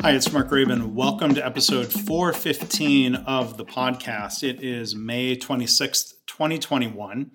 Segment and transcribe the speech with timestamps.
[0.00, 0.92] Hi, it's Mark Graban.
[0.92, 4.44] Welcome to episode 415 of the podcast.
[4.44, 7.32] It is May 26th, 2021.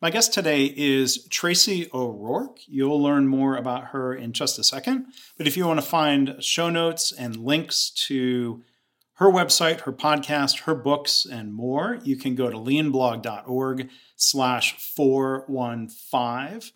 [0.00, 2.60] My guest today is Tracy O'Rourke.
[2.66, 5.08] You'll learn more about her in just a second.
[5.36, 8.62] But if you want to find show notes and links to
[9.14, 16.70] her website, her podcast, her books, and more, you can go to leanblog.org slash 415.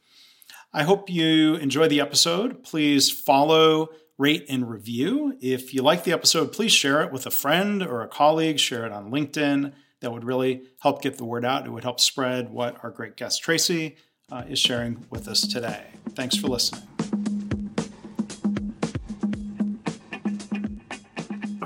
[0.72, 2.62] I hope you enjoy the episode.
[2.62, 3.88] Please follow,
[4.18, 5.36] rate, and review.
[5.40, 8.58] If you like the episode, please share it with a friend or a colleague.
[8.60, 9.72] Share it on LinkedIn.
[10.00, 11.66] That would really help get the word out.
[11.66, 13.96] It would help spread what our great guest Tracy
[14.30, 15.86] uh, is sharing with us today.
[16.10, 16.97] Thanks for listening.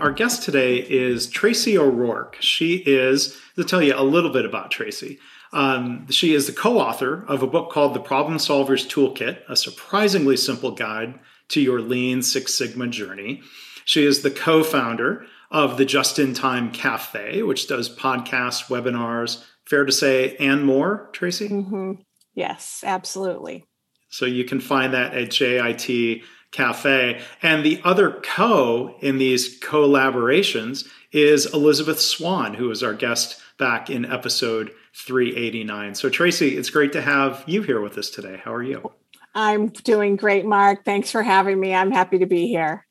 [0.03, 2.37] Our guest today is Tracy O'Rourke.
[2.41, 5.21] She is, to tell you a little bit about Tracy,
[5.53, 9.55] um, she is the co author of a book called The Problem Solver's Toolkit, a
[9.55, 13.43] surprisingly simple guide to your lean Six Sigma journey.
[13.85, 19.45] She is the co founder of the Just in Time Cafe, which does podcasts, webinars,
[19.67, 21.49] fair to say, and more, Tracy?
[21.49, 21.93] Mm-hmm.
[22.35, 23.67] Yes, absolutely.
[24.09, 27.21] So you can find that at JIT Cafe.
[27.43, 33.91] And the other co in these collaborations is Elizabeth Swan, who was our guest back
[33.91, 35.95] in episode 389.
[35.95, 38.41] So, Tracy, it's great to have you here with us today.
[38.45, 38.93] How are you?
[39.35, 40.85] I'm doing great, Mark.
[40.85, 41.75] Thanks for having me.
[41.75, 42.87] I'm happy to be here.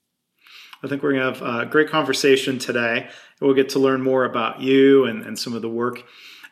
[0.83, 3.09] I think we're going to have a great conversation today.
[3.39, 6.03] We'll get to learn more about you and, and some of the work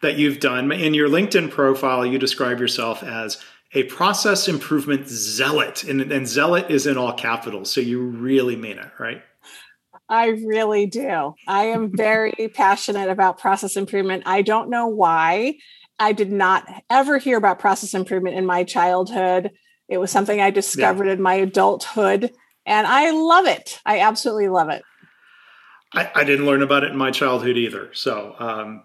[0.02, 0.72] that you've done.
[0.72, 5.84] In your LinkedIn profile, you describe yourself as a process improvement zealot.
[5.84, 7.72] And, and zealot is in all capitals.
[7.72, 9.22] So you really mean it, right?
[10.08, 11.36] I really do.
[11.48, 14.24] I am very passionate about process improvement.
[14.26, 15.58] I don't know why.
[16.00, 19.52] I did not ever hear about process improvement in my childhood.
[19.88, 21.14] It was something I discovered yeah.
[21.14, 22.32] in my adulthood,
[22.66, 23.80] and I love it.
[23.86, 24.84] I absolutely love it.
[25.94, 27.90] I, I, didn't learn about it in my childhood either.
[27.94, 28.84] So um,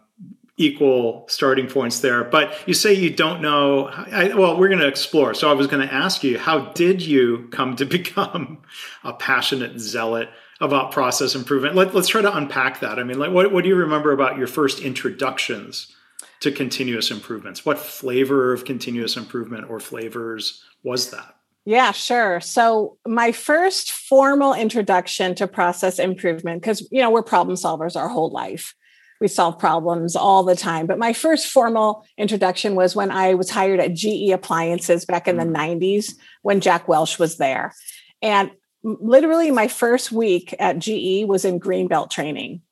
[0.56, 2.22] equal starting points there.
[2.24, 3.88] But you say you don't know.
[3.88, 5.34] I, well, we're going to explore.
[5.34, 8.62] So I was going to ask you, how did you come to become
[9.02, 10.28] a passionate zealot
[10.60, 11.74] about process improvement?
[11.74, 12.98] Let, us try to unpack that.
[12.98, 15.94] I mean, like, what, what do you remember about your first introductions
[16.40, 17.66] to continuous improvements?
[17.66, 21.34] What flavor of continuous improvement or flavors was that?
[21.66, 22.40] Yeah, sure.
[22.40, 28.08] So, my first formal introduction to process improvement, because, you know, we're problem solvers our
[28.08, 28.74] whole life
[29.20, 30.86] we solve problems all the time.
[30.86, 35.36] But my first formal introduction was when I was hired at GE Appliances back in
[35.36, 36.14] the 90s mm.
[36.42, 37.72] when Jack Welch was there.
[38.22, 38.50] And
[38.82, 42.62] literally my first week at GE was in greenbelt training.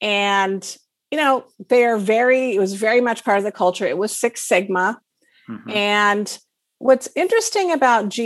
[0.00, 0.76] And
[1.10, 3.86] you know, they're very it was very much part of the culture.
[3.86, 5.00] It was 6 Sigma.
[5.48, 5.70] Mm-hmm.
[5.70, 6.38] And
[6.78, 8.18] what's interesting about GE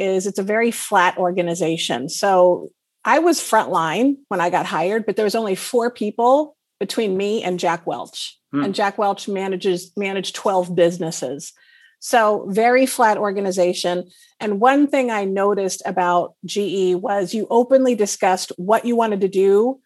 [0.00, 2.08] is it's a very flat organization.
[2.08, 2.70] So
[3.04, 7.42] I was frontline when I got hired, but there was only four people between me
[7.42, 8.38] and Jack Welch.
[8.52, 8.64] Hmm.
[8.64, 11.52] And Jack Welch manages managed 12 businesses.
[11.98, 14.10] So very flat organization.
[14.38, 19.28] And one thing I noticed about GE was you openly discussed what you wanted to
[19.28, 19.80] do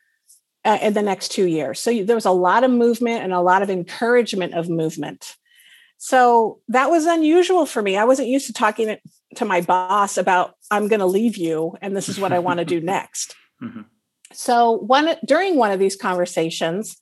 [0.65, 1.79] uh, in the next two years.
[1.79, 5.37] So you, there was a lot of movement and a lot of encouragement of movement.
[5.99, 7.97] So that was unusual for me.
[7.97, 8.97] I wasn't used to talking
[9.37, 12.59] to my boss about, I'm going to leave you and this is what I want
[12.59, 13.35] to do next.
[13.63, 13.83] Mm-hmm.
[14.33, 16.97] So one during one of these conversations,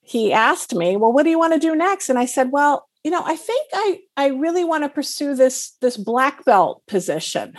[0.00, 2.88] he asked me, "Well, what do you want to do next?" And I said, "Well,
[3.04, 7.54] you know, I think I I really want to pursue this this black belt position."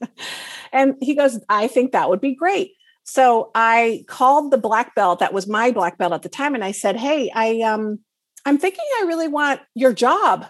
[0.72, 2.72] and he goes, "I think that would be great."
[3.04, 6.64] So I called the black belt that was my black belt at the time, and
[6.64, 7.98] I said, "Hey, I um
[8.44, 10.46] I'm thinking I really want your job."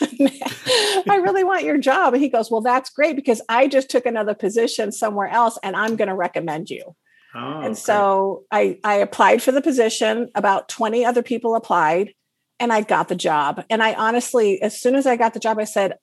[0.20, 2.14] I really want your job.
[2.14, 5.76] And he goes, Well, that's great because I just took another position somewhere else and
[5.76, 6.94] I'm going to recommend you.
[7.34, 10.30] Oh, and so I, I applied for the position.
[10.34, 12.14] About 20 other people applied
[12.58, 13.64] and I got the job.
[13.70, 15.94] And I honestly, as soon as I got the job, I said,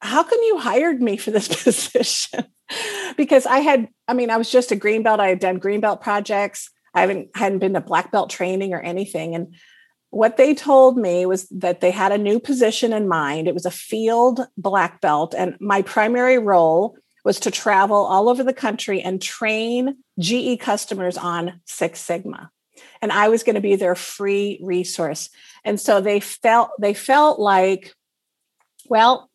[0.00, 2.46] How come you hired me for this position?
[3.16, 5.20] because I had, I mean, I was just a green belt.
[5.20, 6.70] I had done green belt projects.
[6.94, 9.34] I haven't hadn't been to black belt training or anything.
[9.34, 9.54] And
[10.12, 13.48] what they told me was that they had a new position in mind.
[13.48, 18.44] It was a field black belt, and my primary role was to travel all over
[18.44, 22.50] the country and train GE customers on Six Sigma.
[23.00, 25.30] And I was going to be their free resource.
[25.64, 27.94] And so they felt they felt like,
[28.88, 29.30] well,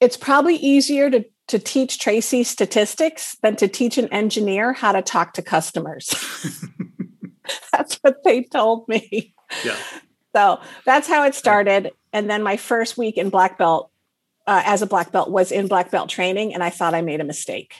[0.00, 5.02] it's probably easier to, to teach Tracy statistics than to teach an engineer how to
[5.02, 6.14] talk to customers.
[7.72, 9.34] that's what they told me.
[9.64, 9.76] Yeah.
[10.34, 11.92] So that's how it started.
[12.12, 13.90] And then my first week in black belt,
[14.46, 17.20] uh, as a black belt, was in black belt training, and I thought I made
[17.20, 17.74] a mistake.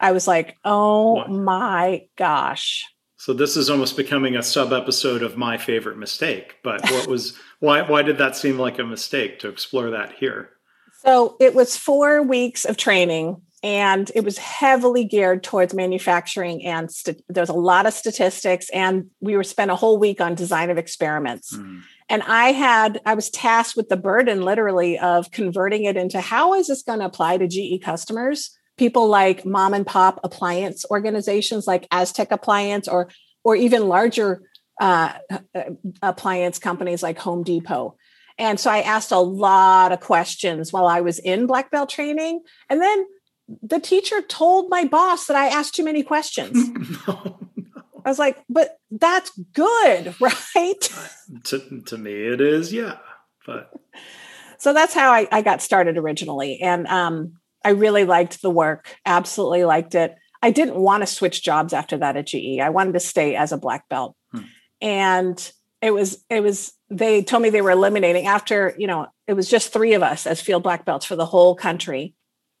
[0.00, 1.30] I was like, "Oh what?
[1.30, 2.84] my gosh!"
[3.16, 6.56] So this is almost becoming a sub episode of my favorite mistake.
[6.64, 7.82] But what was why?
[7.82, 10.50] Why did that seem like a mistake to explore that here?
[11.04, 16.90] So it was four weeks of training and it was heavily geared towards manufacturing and
[16.90, 20.70] st- there's a lot of statistics and we were spent a whole week on design
[20.70, 21.82] of experiments mm.
[22.12, 26.54] And i had i was tasked with the burden literally of converting it into how
[26.54, 31.66] is this going to apply to ge customers people like mom and pop appliance organizations
[31.66, 33.08] like aztec appliance or
[33.42, 34.42] or even larger
[34.80, 35.12] uh,
[35.54, 35.62] uh
[36.02, 37.96] appliance companies like home depot
[38.38, 42.42] and so I asked a lot of questions while I was in black belt training.
[42.68, 43.06] And then
[43.62, 46.68] the teacher told my boss that I asked too many questions.
[47.06, 47.38] no.
[48.04, 50.92] I was like, but that's good, right?
[51.44, 52.98] to, to me, it is, yeah.
[53.46, 53.72] But
[54.58, 56.60] so that's how I, I got started originally.
[56.60, 57.34] And um,
[57.64, 60.14] I really liked the work, absolutely liked it.
[60.40, 62.58] I didn't want to switch jobs after that at GE.
[62.60, 64.16] I wanted to stay as a black belt.
[64.32, 64.42] Hmm.
[64.80, 69.34] And it was, it was, they told me they were eliminating after, you know, it
[69.34, 72.14] was just three of us as field black belts for the whole country.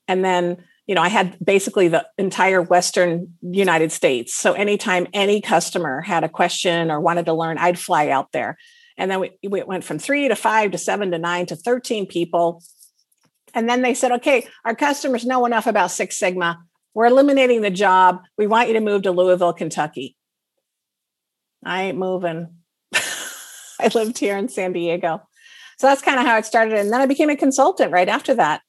[0.08, 4.34] And then you know, I had basically the entire Western United States.
[4.34, 8.58] So anytime any customer had a question or wanted to learn, I'd fly out there.
[8.98, 12.06] And then we, we went from three to five to seven to nine to 13
[12.06, 12.62] people.
[13.54, 16.58] And then they said, okay, our customers know enough about Six Sigma.
[16.94, 18.20] We're eliminating the job.
[18.36, 20.16] We want you to move to Louisville, Kentucky.
[21.64, 22.56] I ain't moving.
[22.94, 25.22] I lived here in San Diego.
[25.78, 26.78] So that's kind of how it started.
[26.78, 28.62] And then I became a consultant right after that.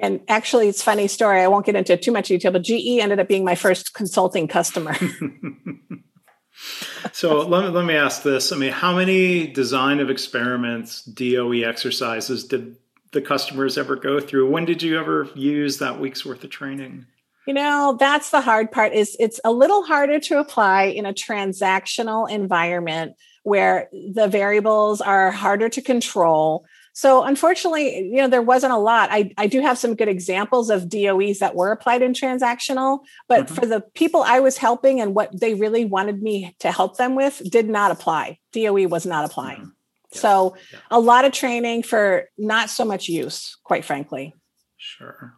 [0.00, 1.42] And actually, it's funny story.
[1.42, 4.48] I won't get into too much detail, but GE ended up being my first consulting
[4.48, 4.94] customer.
[7.12, 8.50] so let me, let me ask this.
[8.50, 12.76] I mean, how many design of experiments, DOE exercises did
[13.12, 14.50] the customers ever go through?
[14.50, 17.04] When did you ever use that week's worth of training?
[17.46, 21.12] You know, that's the hard part is it's a little harder to apply in a
[21.12, 28.72] transactional environment where the variables are harder to control so unfortunately, you know, there wasn't
[28.72, 29.08] a lot.
[29.12, 33.46] I, I do have some good examples of DOEs that were applied in transactional, but
[33.46, 33.54] mm-hmm.
[33.54, 37.14] for the people I was helping and what they really wanted me to help them
[37.14, 38.38] with did not apply.
[38.52, 39.60] DOE was not applying.
[39.60, 39.70] Mm-hmm.
[40.12, 40.20] Yeah.
[40.20, 40.78] So yeah.
[40.90, 44.34] a lot of training for not so much use, quite frankly.
[44.76, 45.34] Sure.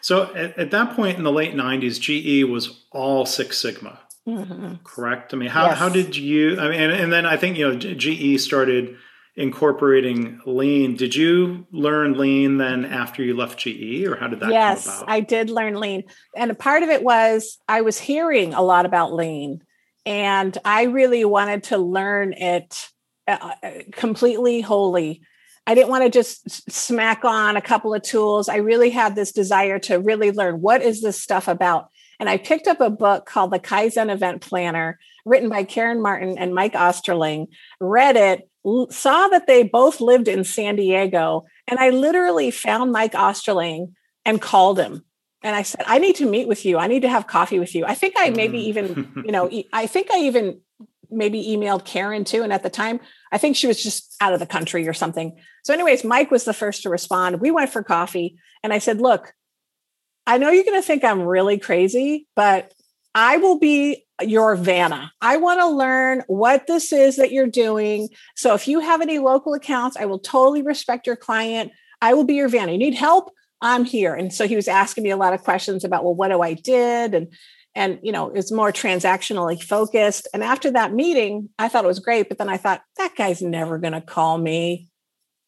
[0.00, 4.00] So at, at that point in the late 90s, GE was all Six Sigma.
[4.26, 4.76] Mm-hmm.
[4.84, 5.34] Correct.
[5.34, 5.78] I mean, how, yes.
[5.78, 6.58] how did you?
[6.58, 8.96] I mean, and, and then I think you know GE started
[9.36, 10.96] incorporating lean.
[10.96, 15.20] Did you learn lean then after you left GE or how did that yes, I
[15.20, 16.04] did learn lean.
[16.36, 19.62] And a part of it was I was hearing a lot about lean
[20.06, 22.88] and I really wanted to learn it
[23.26, 25.22] uh, uh completely wholly.
[25.66, 28.48] I didn't want to just smack on a couple of tools.
[28.48, 31.88] I really had this desire to really learn what is this stuff about.
[32.20, 36.36] And I picked up a book called The Kaizen Event Planner, written by Karen Martin
[36.38, 37.48] and Mike Osterling,
[37.80, 38.48] read it,
[38.90, 41.44] saw that they both lived in San Diego.
[41.66, 43.94] And I literally found Mike Osterling
[44.24, 45.04] and called him.
[45.42, 46.78] And I said, I need to meet with you.
[46.78, 47.84] I need to have coffee with you.
[47.84, 48.64] I think I maybe mm.
[48.64, 50.60] even, you know, I think I even
[51.10, 52.42] maybe emailed Karen too.
[52.42, 55.36] And at the time, I think she was just out of the country or something.
[55.64, 57.40] So, anyways, Mike was the first to respond.
[57.40, 58.36] We went for coffee.
[58.62, 59.34] And I said, Look,
[60.26, 62.72] I know you're going to think I'm really crazy, but
[63.14, 65.12] I will be your Vanna.
[65.20, 68.08] I want to learn what this is that you're doing.
[68.36, 71.72] So if you have any local accounts, I will totally respect your client.
[72.00, 72.72] I will be your Vanna.
[72.72, 73.30] You need help?
[73.60, 74.14] I'm here.
[74.14, 76.54] And so he was asking me a lot of questions about, well, what do I
[76.54, 77.14] did?
[77.14, 77.32] And
[77.76, 80.28] and you know, it's more transactionally focused.
[80.32, 82.28] And after that meeting, I thought it was great.
[82.28, 84.88] But then I thought, that guy's never gonna call me.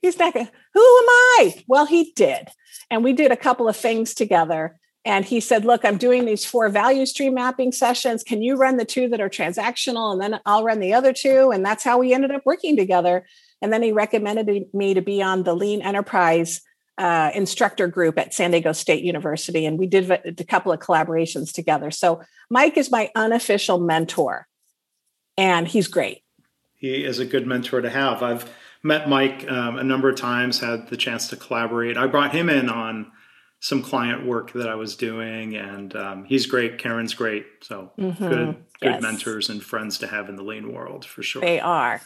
[0.03, 1.65] He's not gonna, who am I?
[1.69, 2.49] Well, he did.
[2.91, 6.45] And we did a couple of things together and he said, Look, I'm doing these
[6.45, 8.25] four value stream mapping sessions.
[8.25, 10.13] Can you run the two that are transactional?
[10.13, 11.53] And then I'll run the other two.
[11.53, 13.25] And that's how we ended up working together.
[13.63, 16.61] And then he recommended me to be on the Lean Enterprise
[16.99, 19.65] uh, instructor group at San Diego State University.
[19.65, 21.93] And we did a, couple of collaborations together.
[21.93, 22.21] So
[22.51, 24.49] Mike is my unofficial mentor,
[25.37, 26.23] and he's great.
[26.75, 28.23] He is a good mentor to have.
[28.23, 28.51] I've
[28.83, 31.97] met Mike um, a number of times, had the chance to collaborate.
[31.97, 33.13] I brought him in on
[33.67, 36.79] some client work that I was doing, and um, he's great.
[36.79, 37.47] Karen's great.
[37.63, 38.29] So mm-hmm.
[38.29, 38.47] good,
[38.81, 39.03] good yes.
[39.03, 41.43] mentors and friends to have in the lean world for sure.
[41.43, 42.01] They are.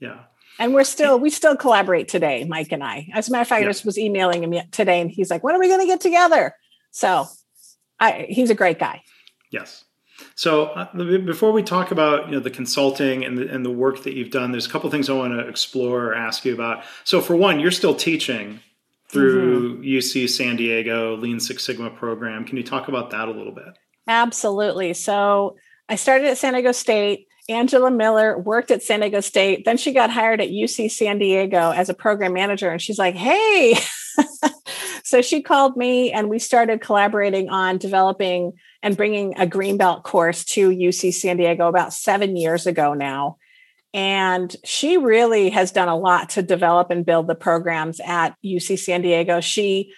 [0.00, 0.22] Yeah.
[0.58, 3.06] And we're still we still collaborate today, Mike and I.
[3.14, 3.68] As a matter of fact, yeah.
[3.68, 6.00] I just was emailing him today, and he's like, "When are we going to get
[6.00, 6.52] together?"
[6.90, 7.26] So,
[8.00, 9.02] I, he's a great guy.
[9.52, 9.84] Yes.
[10.34, 14.02] So uh, before we talk about you know the consulting and the, and the work
[14.02, 16.82] that you've done, there's a couple things I want to explore or ask you about.
[17.04, 18.58] So for one, you're still teaching
[19.12, 19.82] through mm-hmm.
[19.82, 22.44] UC San Diego Lean Six Sigma program.
[22.44, 23.78] Can you talk about that a little bit?
[24.08, 24.94] Absolutely.
[24.94, 25.56] So
[25.88, 27.28] I started at San Diego State.
[27.48, 29.64] Angela Miller worked at San Diego State.
[29.64, 32.70] Then she got hired at UC San Diego as a program manager.
[32.70, 33.74] And she's like, hey.
[35.04, 38.52] so she called me and we started collaborating on developing
[38.82, 43.36] and bringing a Greenbelt course to UC San Diego about seven years ago now.
[43.94, 48.78] And she really has done a lot to develop and build the programs at UC
[48.78, 49.40] San Diego.
[49.40, 49.92] She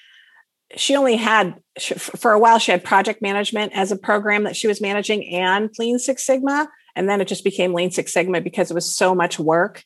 [0.77, 4.67] she only had for a while she had project management as a program that she
[4.67, 6.69] was managing and lean six sigma.
[6.97, 9.85] And then it just became lean six sigma because it was so much work.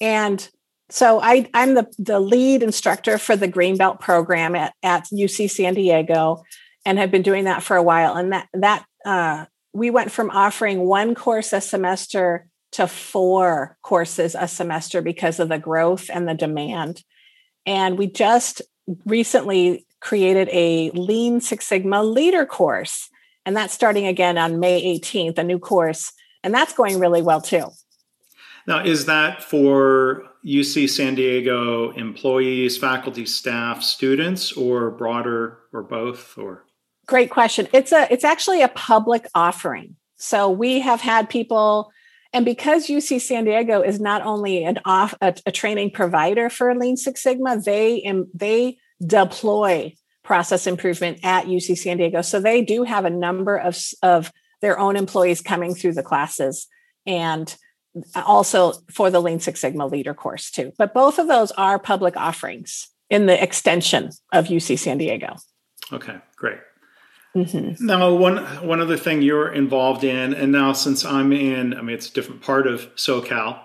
[0.00, 0.48] And
[0.90, 5.74] so I, i'm the, the lead instructor for the greenbelt program at, at uc san
[5.74, 6.42] diego
[6.86, 8.14] and have been doing that for a while.
[8.14, 12.48] And that that uh, we went from offering one course a semester
[12.78, 17.04] to four courses a semester because of the growth and the demand
[17.68, 18.62] and we just
[19.04, 23.10] recently created a Lean Six Sigma leader course.
[23.44, 26.12] And that's starting again on May 18th, a new course.
[26.42, 27.68] And that's going really well too.
[28.66, 36.38] Now, is that for UC San Diego employees, faculty, staff, students, or broader, or both?
[36.38, 36.64] Or
[37.06, 37.68] great question.
[37.74, 39.96] It's a it's actually a public offering.
[40.16, 41.92] So we have had people,
[42.32, 46.74] and because UC San Diego is not only an off a, a training provider for
[46.74, 48.02] Lean Six Sigma, they
[48.34, 49.94] they deploy
[50.28, 52.20] process improvement at UC San Diego.
[52.20, 54.30] So they do have a number of, of
[54.60, 56.66] their own employees coming through the classes
[57.06, 57.56] and
[58.14, 60.72] also for the Lean Six Sigma leader course too.
[60.76, 65.36] But both of those are public offerings in the extension of UC San Diego.
[65.92, 66.58] Okay, great.
[67.36, 67.84] Mm-hmm.
[67.84, 71.94] Now, one one other thing you're involved in, and now since I'm in, I mean,
[71.94, 73.60] it's a different part of SoCal,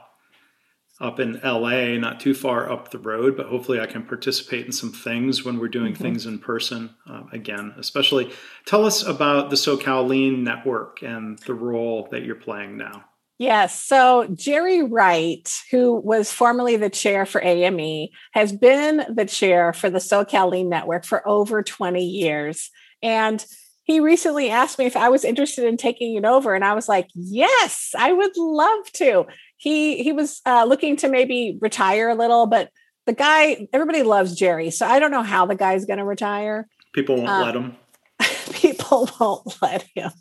[1.04, 4.72] up in LA, not too far up the road, but hopefully I can participate in
[4.72, 6.04] some things when we're doing mm-hmm.
[6.04, 8.32] things in person uh, again, especially.
[8.66, 13.06] Tell us about the SoCal Lean Network and the role that you're playing now.
[13.40, 13.84] Yes.
[13.84, 19.90] So Jerry Wright, who was formerly the chair for AME, has been the chair for
[19.90, 22.70] the SoCal Lean Network for over 20 years.
[23.04, 23.46] And
[23.84, 26.56] he recently asked me if I was interested in taking it over.
[26.56, 29.28] And I was like, yes, I would love to
[29.64, 32.70] he he was uh, looking to maybe retire a little, but
[33.06, 36.68] the guy everybody loves Jerry, so I don't know how the guy's going to retire.
[36.94, 37.78] People won't let him.
[38.54, 40.12] People won't let him.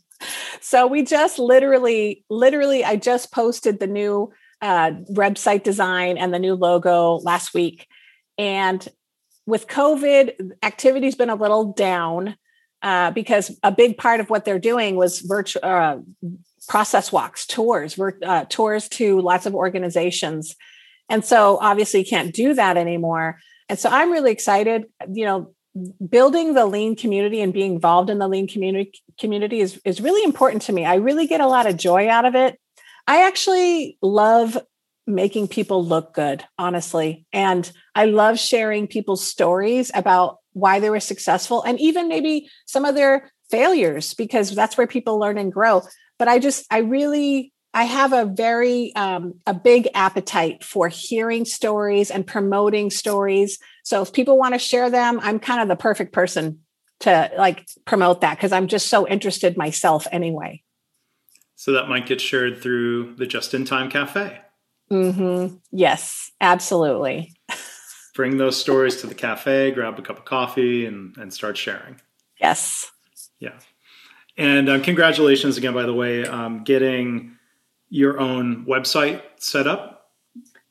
[0.60, 6.38] So we just literally, literally, I just posted the new uh, website design and the
[6.38, 7.88] new logo last week,
[8.38, 8.86] and
[9.44, 12.36] with COVID, activity's been a little down.
[12.82, 15.98] Uh, because a big part of what they're doing was virtual uh,
[16.68, 20.56] process walks, tours, uh, tours to lots of organizations.
[21.08, 23.38] And so obviously you can't do that anymore.
[23.68, 25.54] And so I'm really excited, you know,
[26.08, 30.24] building the lean community and being involved in the lean community community is, is really
[30.24, 30.84] important to me.
[30.84, 32.58] I really get a lot of joy out of it.
[33.06, 34.58] I actually love
[35.06, 37.26] making people look good, honestly.
[37.32, 42.84] And I love sharing people's stories about why they were successful and even maybe some
[42.84, 45.82] of their failures because that's where people learn and grow
[46.22, 51.44] but I just, I really, I have a very, um, a big appetite for hearing
[51.44, 53.58] stories and promoting stories.
[53.82, 56.60] So if people want to share them, I'm kind of the perfect person
[57.00, 60.62] to like promote that because I'm just so interested myself anyway.
[61.56, 64.38] So that might get shared through the Just in Time Cafe.
[64.92, 65.56] Mm-hmm.
[65.72, 67.34] Yes, absolutely.
[68.14, 72.00] Bring those stories to the cafe, grab a cup of coffee, and, and start sharing.
[72.40, 72.90] Yes.
[73.38, 73.58] Yeah.
[74.36, 77.36] And um, congratulations again, by the way, um, getting
[77.88, 80.10] your own website set up,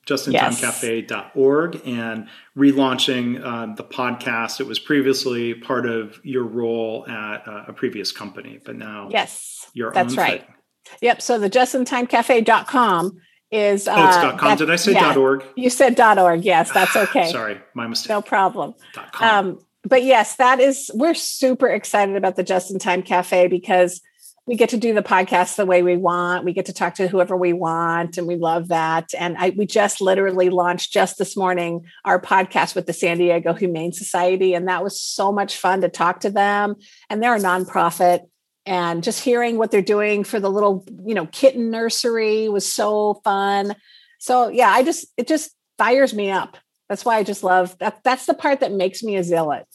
[0.07, 4.60] justintimecafe.org, and relaunching uh, the podcast.
[4.60, 9.69] It was previously part of your role at uh, a previous company, but now yes,
[9.74, 10.41] your that's right.
[10.41, 10.55] Thing.
[11.01, 11.21] Yep.
[11.21, 13.21] So the justintimecafe.com
[13.51, 14.58] is uh, oh, it's dot com.
[14.58, 15.43] Did I say yeah, dot org?
[15.55, 16.43] You said dot org.
[16.43, 17.31] Yes, that's okay.
[17.31, 18.10] Sorry, my mistake.
[18.10, 18.74] No problem.
[18.93, 19.48] Dot com.
[19.48, 24.01] Um, but yes, that is, we're super excited about the Just in Time Cafe because
[24.48, 26.46] we get to do the podcast the way we want.
[26.46, 29.13] We get to talk to whoever we want, and we love that.
[29.17, 33.53] And I, we just literally launched just this morning our podcast with the San Diego
[33.53, 36.75] Humane Society, and that was so much fun to talk to them.
[37.10, 38.22] And they're a nonprofit,
[38.65, 43.15] and just hearing what they're doing for the little, you know, kitten nursery was so
[43.24, 43.75] fun.
[44.20, 46.58] So yeah, I just it just fires me up
[46.91, 48.03] that's why I just love that.
[48.03, 49.65] That's the part that makes me a zealot.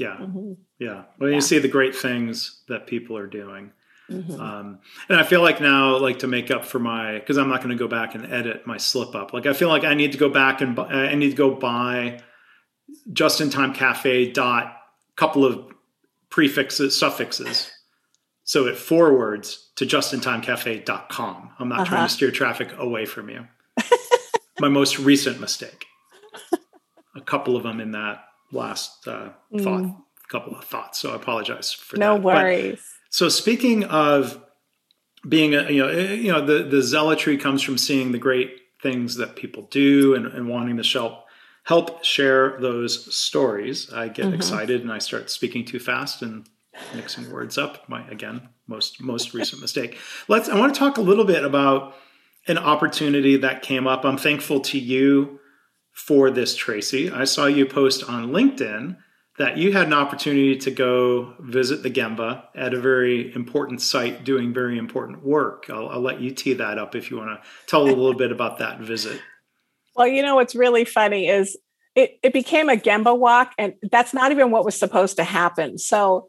[0.00, 0.16] Yeah.
[0.20, 0.54] Mm-hmm.
[0.80, 1.04] Yeah.
[1.18, 1.36] When yeah.
[1.36, 3.70] you see the great things that people are doing.
[4.10, 4.40] Mm-hmm.
[4.40, 7.58] Um, and I feel like now, like to make up for my, because I'm not
[7.58, 9.32] going to go back and edit my slip up.
[9.32, 12.18] Like I feel like I need to go back and I need to go buy
[13.12, 14.76] just in time cafe dot
[15.14, 15.70] couple of
[16.30, 17.70] prefixes suffixes
[18.50, 21.84] so it forwards to justintimecafe.com i'm not uh-huh.
[21.84, 22.08] trying to uh-huh.
[22.08, 23.46] steer traffic away from you
[24.60, 25.86] my most recent mistake
[27.14, 29.62] a couple of them in that last uh, mm.
[29.62, 29.96] thought
[30.28, 34.40] couple of thoughts so i apologize for no that no worries but, so speaking of
[35.28, 38.60] being a you know eh, you know the the zealotry comes from seeing the great
[38.82, 41.24] things that people do and, and wanting to help
[41.64, 43.92] help share those stories.
[43.92, 44.34] I get mm-hmm.
[44.34, 46.48] excited and I start speaking too fast and
[46.94, 47.88] mixing words up.
[47.88, 49.98] My again, most most recent mistake.
[50.28, 51.94] Let's I want to talk a little bit about
[52.46, 54.04] an opportunity that came up.
[54.04, 55.40] I'm thankful to you
[55.92, 57.10] for this, Tracy.
[57.10, 58.96] I saw you post on LinkedIn
[59.38, 64.22] that you had an opportunity to go visit the Gemba at a very important site
[64.22, 65.66] doing very important work.
[65.70, 68.32] I'll, I'll let you tee that up if you want to tell a little bit
[68.32, 69.20] about that visit.
[69.96, 71.56] Well, you know what's really funny is
[71.94, 75.78] it, it became a Gemba walk, and that's not even what was supposed to happen.
[75.78, 76.28] So,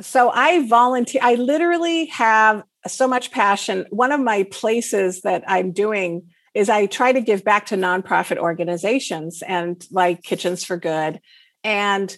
[0.00, 1.20] so I volunteer.
[1.22, 3.86] I literally have so much passion.
[3.90, 8.36] One of my places that I'm doing is I try to give back to nonprofit
[8.36, 11.20] organizations and like Kitchens for Good.
[11.64, 12.14] And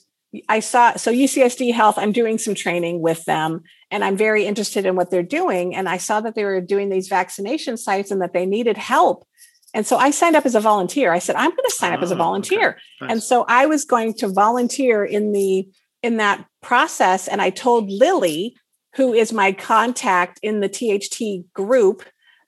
[0.48, 4.86] I saw so UCSD Health, I'm doing some training with them and I'm very interested
[4.86, 5.74] in what they're doing.
[5.74, 9.26] And I saw that they were doing these vaccination sites and that they needed help.
[9.72, 11.12] And so I signed up as a volunteer.
[11.12, 12.70] I said, I'm going to sign up as a ah, volunteer.
[12.70, 12.78] Okay.
[13.02, 13.10] Nice.
[13.10, 15.68] And so I was going to volunteer in the
[16.04, 17.26] in that process.
[17.26, 18.54] And I told Lily,
[18.94, 22.04] who is my contact in the THT group,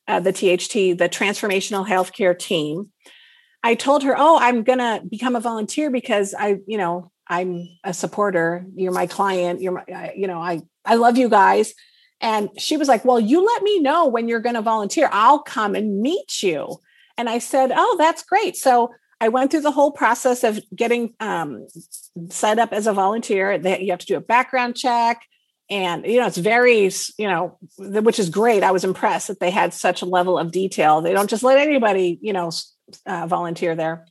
[0.07, 2.93] uh, the THT, the Transformational Healthcare Team.
[3.63, 7.67] I told her, "Oh, I'm going to become a volunteer because I, you know, I'm
[7.83, 8.67] a supporter.
[8.77, 9.63] You're my client.
[9.63, 11.73] You're my, you know, I I love you guys."
[12.21, 15.09] And she was like, "Well, you let me know when you're going to volunteer.
[15.11, 16.79] I'll come and meet you."
[17.17, 18.57] And I said, Oh, that's great.
[18.57, 21.67] So I went through the whole process of getting um,
[22.31, 23.59] set up as a volunteer.
[23.59, 25.23] That you have to do a background check.
[25.69, 28.63] And, you know, it's very, you know, which is great.
[28.63, 31.01] I was impressed that they had such a level of detail.
[31.01, 32.53] They don't just let anybody, you know,
[33.05, 34.07] uh, volunteer there.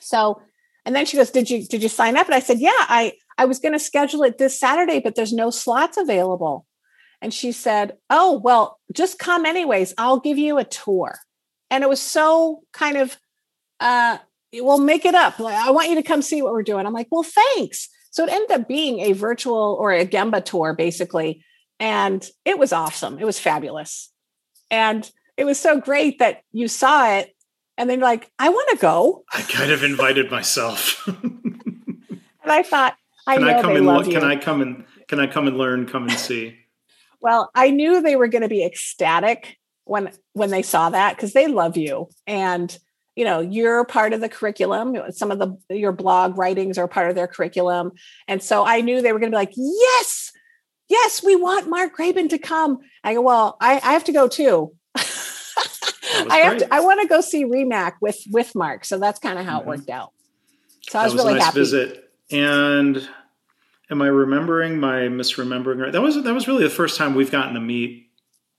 [0.00, 0.42] So,
[0.84, 2.26] and then she goes, did you, did you sign up?
[2.26, 5.32] And I said, yeah, I, I was going to schedule it this Saturday, but there's
[5.32, 6.66] no slots available.
[7.22, 9.94] And she said, oh, well, just come anyways.
[9.96, 11.18] I'll give you a tour
[11.70, 13.16] and it was so kind of
[13.80, 14.18] uh
[14.54, 15.38] well make it up.
[15.38, 16.86] Like, i want you to come see what we're doing.
[16.86, 17.88] I'm like well thanks.
[18.10, 21.44] So it ended up being a virtual or a gemba tour basically
[21.78, 23.18] and it was awesome.
[23.18, 24.10] It was fabulous.
[24.70, 27.34] And it was so great that you saw it
[27.78, 29.24] and then you're like i want to go.
[29.32, 31.08] I kind of invited myself.
[32.42, 34.20] And i thought i can know i come they and love can you.
[34.22, 36.56] i come and can i come and learn come and see?
[37.20, 41.32] Well i knew they were going to be ecstatic when when they saw that because
[41.32, 42.08] they love you.
[42.26, 42.76] And
[43.16, 47.08] you know you're part of the curriculum some of the your blog writings are part
[47.08, 47.90] of their curriculum
[48.28, 50.32] and so i knew they were going to be like yes
[50.88, 54.28] yes we want mark graban to come i go well i, I have to go
[54.28, 59.18] too i have to i want to go see RIMAC with with mark so that's
[59.18, 59.70] kind of how mm-hmm.
[59.70, 60.12] it worked out
[60.82, 63.08] so i was, was really nice happy visit and
[63.90, 67.30] am i remembering my misremembering right that was that was really the first time we've
[67.30, 68.06] gotten to meet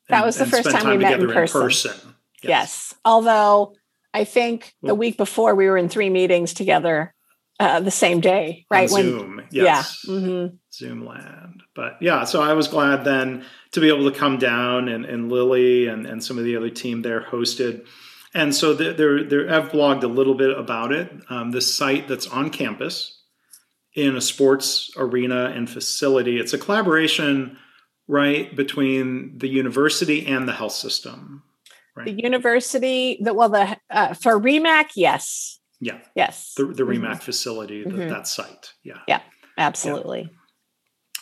[0.10, 1.62] that was the first time, time, we met in person.
[1.62, 2.16] In person.
[2.42, 2.50] Yes.
[2.50, 2.96] yes.
[3.04, 3.76] Although
[4.14, 7.14] I think the week before we were in three meetings together
[7.60, 8.92] uh, the same day, right?
[8.92, 9.42] On Zoom.
[9.52, 10.04] yes.
[10.08, 10.14] Yeah.
[10.14, 10.56] Mm-hmm.
[10.72, 11.64] Zoom land.
[11.76, 15.32] But yeah, so I was glad then to be able to come down and, and
[15.32, 17.86] Lily and, and some of the other team there hosted.
[18.34, 21.12] And so there, there, I've blogged a little bit about it.
[21.30, 23.22] Um, this site that's on campus
[23.96, 26.40] in a sports arena and facility.
[26.40, 27.58] It's a collaboration
[28.08, 31.44] right between the university and the health system
[31.98, 32.06] right?
[32.06, 37.20] the university the well the uh, for RIMAC yes yeah yes the, the RIMAC mm-hmm.
[37.20, 38.10] facility the, mm-hmm.
[38.10, 39.22] that site yeah yeah
[39.58, 40.30] absolutely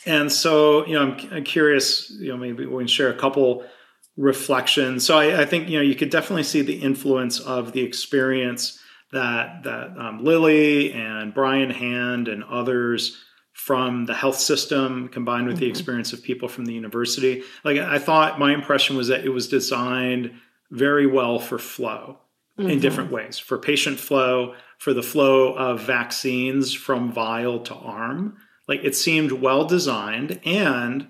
[0.05, 0.15] yeah.
[0.15, 3.65] and so you know I'm, I'm, curious you know maybe we can share a couple
[4.17, 7.81] reflections so I, I, think you know you could definitely see the influence of the
[7.81, 8.79] experience
[9.11, 13.17] that that um, lily and brian hand and others
[13.53, 15.65] from the health system combined with mm-hmm.
[15.65, 17.41] the experience of people from the university.
[17.63, 20.33] Like I thought my impression was that it was designed
[20.71, 22.19] very well for flow
[22.57, 22.69] mm-hmm.
[22.69, 28.37] in different ways for patient flow, for the flow of vaccines from vial to arm.
[28.67, 31.07] Like it seemed well designed and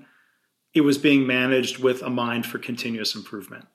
[0.74, 3.66] it was being managed with a mind for continuous improvement.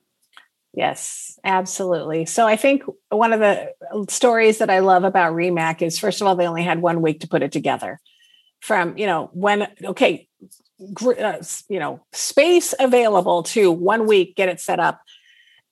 [0.73, 2.27] Yes, absolutely.
[2.27, 3.73] So I think one of the
[4.09, 7.21] stories that I love about RIMAC is first of all, they only had one week
[7.21, 8.01] to put it together
[8.61, 10.29] from you know when okay
[11.07, 11.37] uh,
[11.69, 15.01] you know space available to one week get it set up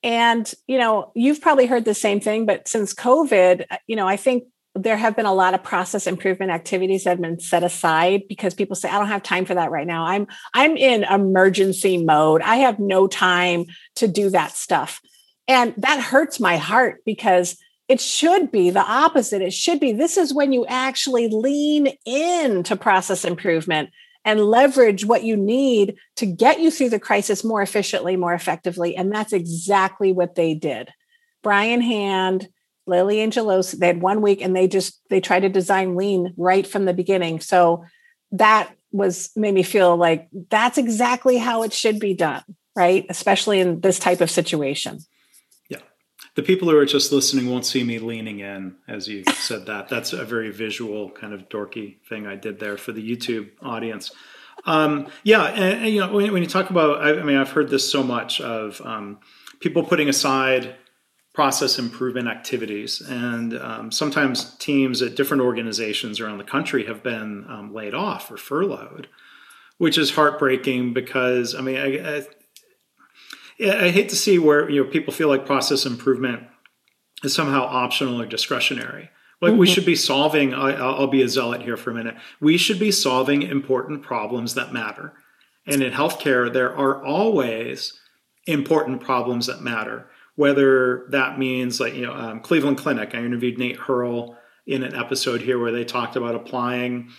[0.03, 4.07] and you know you've probably heard the same thing but since covid uh, you know
[4.07, 7.65] i think there have been a lot of process improvement activities that have been set
[7.65, 10.05] aside because people say i don't have time for that right now.
[10.05, 12.43] I'm i'm in emergency mode.
[12.43, 15.01] I have no time to do that stuff.
[15.47, 17.57] And that hurts my heart because
[17.89, 19.41] it should be the opposite.
[19.41, 23.91] It should be this is when you actually lean into process improvement
[24.29, 28.95] and leverage what you need to get you through the crisis more efficiently more effectively
[28.95, 30.91] and that's exactly what they did
[31.43, 32.49] brian hand
[32.89, 36.67] Lily Angelos, they had one week and they just they tried to design lean right
[36.67, 37.39] from the beginning.
[37.39, 37.85] So
[38.33, 42.43] that was made me feel like that's exactly how it should be done,
[42.75, 43.05] right?
[43.11, 45.01] Especially in this type of situation.
[46.39, 49.89] The people who are just listening won't see me leaning in as you said that.
[49.89, 54.13] That's a very visual kind of dorky thing I did there for the YouTube audience.
[54.65, 57.51] Um, yeah, and, and, you know when, when, you talk about, I, I, mean, I've
[57.51, 59.19] heard this so much of um,
[59.59, 60.77] people putting aside
[61.35, 63.01] process improvement activities.
[63.01, 68.31] And um, sometimes teams at different organizations around the country have been um, laid off
[68.31, 69.09] or furloughed,
[69.79, 72.27] which is heartbreaking because, I mean, I, I,
[73.61, 76.45] I, hate to see where you know people feel like process improvement
[77.25, 79.11] is somehow optional or discretionary.
[79.41, 79.61] Like mm-hmm.
[79.61, 80.55] we should be solving.
[80.55, 82.17] I, I'll be a zealot here for a minute.
[82.41, 85.15] We should be solving important problems that matter.
[85.67, 87.99] And in healthcare, there are always
[88.47, 93.13] important problems that matter whether that means like you know um, Cleveland Clinic.
[93.13, 97.11] I interviewed Nate Hurl in an episode here where they talked about applying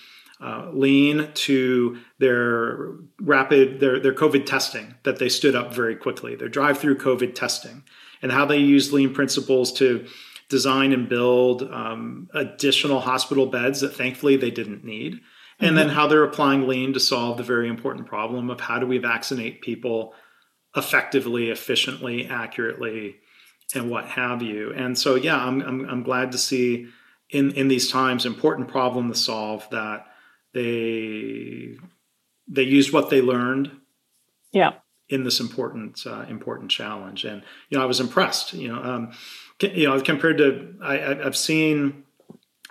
[0.41, 6.35] uh, lean to their rapid their their COVID testing that they stood up very quickly.
[6.35, 7.83] Their drive-through COVID testing
[8.21, 10.05] and how they use lean principles to
[10.49, 15.19] design and build um, additional hospital beds that thankfully they didn't need.
[15.59, 15.75] And mm-hmm.
[15.75, 18.97] then how they're applying lean to solve the very important problem of how do we
[18.97, 20.13] vaccinate people
[20.75, 23.17] effectively, efficiently, accurately,
[23.75, 24.73] and what have you.
[24.73, 26.87] And so, yeah, I'm, I'm, I'm glad to see
[27.29, 30.05] in, in these times important problem to solve that
[30.53, 31.77] they
[32.47, 33.71] they used what they learned.
[34.51, 34.73] Yeah.
[35.09, 38.53] In this important uh, important challenge, and you know, I was impressed.
[38.53, 39.11] You know, um,
[39.59, 42.03] you know, compared to I, I've seen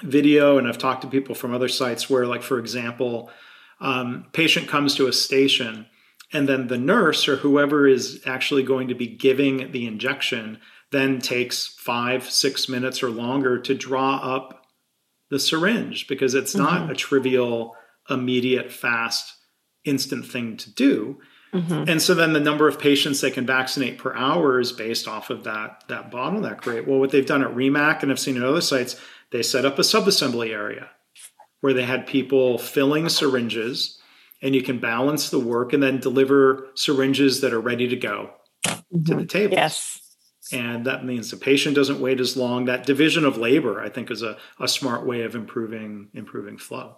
[0.03, 3.31] video and I've talked to people from other sites where, like, for example,
[3.81, 5.87] um, patient comes to a station
[6.33, 10.59] and then the nurse or whoever is actually going to be giving the injection
[10.91, 14.65] then takes five, six minutes or longer to draw up
[15.31, 16.65] the syringe because it's mm-hmm.
[16.65, 17.77] not a trivial,
[18.09, 19.35] immediate, fast,
[19.85, 21.19] instant thing to do.
[21.53, 21.85] Mm-hmm.
[21.89, 25.31] And so then the number of patients they can vaccinate per hour is based off
[25.31, 26.87] of that, that bottleneck rate.
[26.87, 29.79] Well, what they've done at RIMAC and I've seen at other sites, they set up
[29.79, 30.91] a subassembly area
[31.61, 33.99] where they had people filling syringes
[34.43, 38.31] and you can balance the work and then deliver syringes that are ready to go
[38.67, 39.05] mm-hmm.
[39.05, 39.55] to the table.
[39.55, 40.01] Yes.
[40.53, 42.65] And that means the patient doesn't wait as long.
[42.65, 46.97] That division of labor, I think, is a, a smart way of improving improving flow.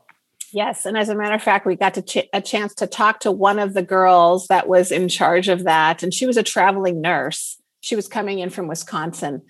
[0.53, 3.31] Yes, and as a matter of fact, we got ch- a chance to talk to
[3.31, 7.01] one of the girls that was in charge of that, and she was a traveling
[7.01, 7.61] nurse.
[7.81, 9.43] She was coming in from Wisconsin,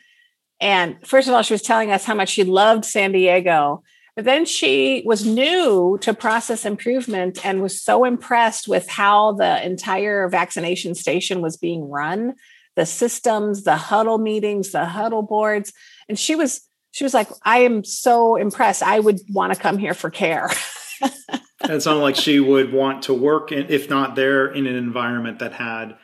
[0.60, 3.82] and first of all, she was telling us how much she loved San Diego,
[4.14, 9.64] but then she was new to process improvement and was so impressed with how the
[9.64, 12.34] entire vaccination station was being run,
[12.76, 15.72] the systems, the huddle meetings, the huddle boards.
[16.08, 18.82] And she was she was like, I am so impressed.
[18.82, 20.50] I would want to come here for care.
[21.00, 25.38] it sounded like she would want to work, in, if not there, in an environment
[25.38, 25.96] that had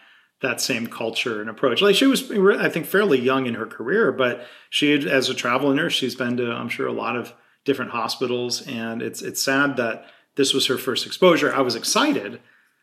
[0.42, 1.80] that same culture and approach.
[1.82, 5.72] Like she was, I think, fairly young in her career, but she, as a travel
[5.72, 7.32] nurse, she's been to, I'm sure, a lot of
[7.64, 11.52] different hospitals, and it's it's sad that this was her first exposure.
[11.52, 12.34] I was excited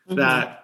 [0.08, 0.16] mm-hmm.
[0.16, 0.63] that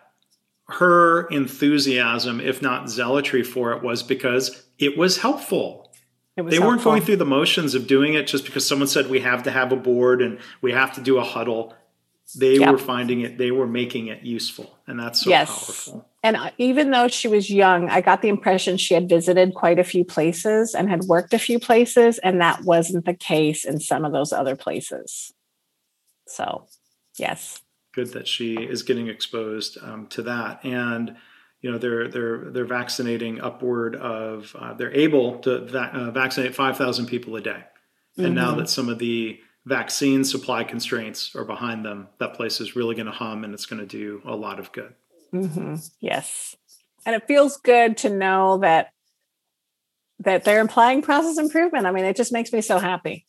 [0.71, 5.91] her enthusiasm, if not zealotry for it, was because it was helpful.
[6.37, 6.71] It was they helpful.
[6.71, 9.51] weren't going through the motions of doing it just because someone said we have to
[9.51, 11.75] have a board and we have to do a huddle.
[12.37, 12.71] They yep.
[12.71, 14.79] were finding it, they were making it useful.
[14.87, 15.49] And that's so yes.
[15.49, 16.07] powerful.
[16.23, 19.79] And uh, even though she was young, I got the impression she had visited quite
[19.79, 23.81] a few places and had worked a few places, and that wasn't the case in
[23.81, 25.33] some of those other places.
[26.29, 26.67] So,
[27.17, 27.63] yes.
[27.93, 31.17] Good that she is getting exposed um, to that, and
[31.61, 36.55] you know they're they're they're vaccinating upward of uh, they're able to va- uh, vaccinate
[36.55, 37.65] five thousand people a day,
[38.17, 38.35] and mm-hmm.
[38.35, 42.95] now that some of the vaccine supply constraints are behind them, that place is really
[42.95, 44.95] going to hum and it's going to do a lot of good.
[45.33, 45.77] Mm-hmm.
[46.01, 46.57] Yes.
[47.07, 48.93] And it feels good to know that
[50.19, 51.87] that they're implying process improvement.
[51.87, 53.25] I mean, it just makes me so happy.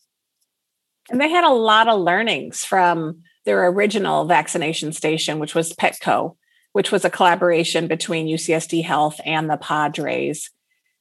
[1.10, 6.36] And they had a lot of learnings from their original vaccination station, which was Petco,
[6.74, 10.50] which was a collaboration between UCSD Health and the Padres.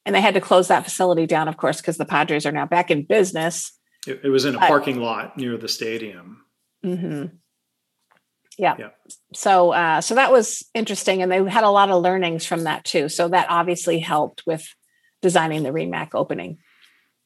[0.07, 2.66] And they had to close that facility down, of course, because the Padres are now
[2.66, 3.72] back in business.
[4.07, 6.44] It, it was in a parking lot near the stadium.
[6.85, 7.37] Mm-hmm.
[8.59, 8.76] Yeah.
[8.79, 8.88] yeah.
[9.35, 12.85] So, uh, so that was interesting, and they had a lot of learnings from that
[12.85, 13.09] too.
[13.09, 14.66] So that obviously helped with
[15.22, 16.59] designing the RIMAC opening.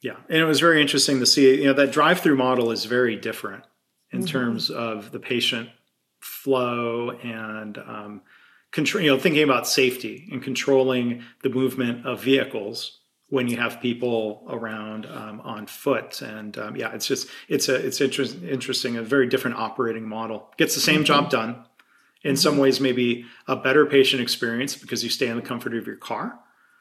[0.03, 1.62] Yeah, and it was very interesting to see.
[1.62, 3.64] You know, that drive-through model is very different
[4.14, 4.29] in mm-hmm.
[4.29, 5.68] terms of the patient
[6.20, 8.22] flow and um,
[8.70, 9.03] control.
[9.05, 14.44] You know, thinking about safety and controlling the movement of vehicles when you have people
[14.48, 16.22] around um, on foot.
[16.22, 20.48] And um, yeah, it's just it's a it's inter- interesting, a very different operating model.
[20.57, 21.05] Gets the same mm-hmm.
[21.05, 21.64] job done.
[22.22, 22.62] In some mm-hmm.
[22.62, 26.38] ways, maybe a better patient experience because you stay in the comfort of your car.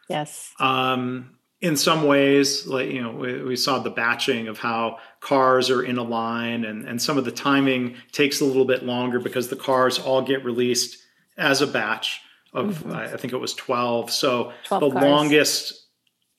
[0.08, 0.54] Yes.
[0.60, 5.70] Um, in some ways, like you know, we, we, saw the batching of how cars
[5.70, 9.18] are in a line, and and some of the timing takes a little bit longer
[9.18, 10.98] because the cars all get released
[11.38, 12.20] as a batch
[12.54, 12.92] of mm-hmm.
[12.92, 14.12] I think it was twelve.
[14.12, 15.04] So 12 the cars.
[15.04, 15.88] longest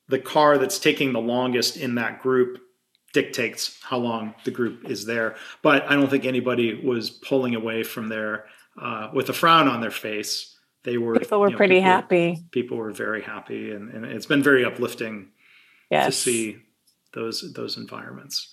[0.09, 2.59] the car that's taking the longest in that group
[3.15, 5.37] dictates how long the group is there.
[5.63, 8.45] But I don't think anybody was pulling away from there
[8.79, 10.54] uh, with a frown on their face.
[10.85, 12.45] They were people were you know, pretty people, happy.
[12.51, 15.31] People were very happy, and, and it's been very uplifting
[15.91, 16.07] yes.
[16.07, 16.57] to see
[17.15, 18.51] those those environments.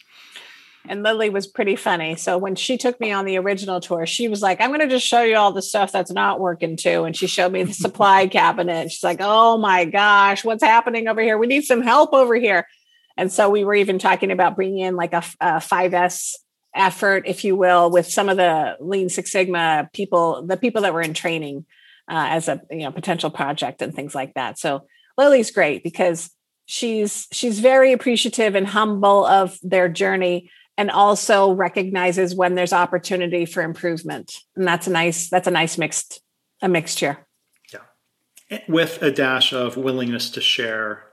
[0.87, 2.15] And Lily was pretty funny.
[2.15, 4.87] So when she took me on the original tour, she was like, I'm going to
[4.87, 7.03] just show you all the stuff that's not working too.
[7.03, 8.91] And she showed me the supply cabinet.
[8.91, 11.37] She's like, oh my gosh, what's happening over here?
[11.37, 12.67] We need some help over here.
[13.15, 16.33] And so we were even talking about bringing in like a, a 5S
[16.73, 20.95] effort, if you will, with some of the Lean Six Sigma people, the people that
[20.95, 21.65] were in training
[22.09, 24.57] uh, as a you know potential project and things like that.
[24.57, 24.85] So
[25.17, 26.29] Lily's great because
[26.65, 33.45] she's she's very appreciative and humble of their journey and also recognizes when there's opportunity
[33.45, 36.21] for improvement and that's a nice that's a nice mixed
[36.61, 37.27] a mixture
[37.73, 41.03] yeah with a dash of willingness to share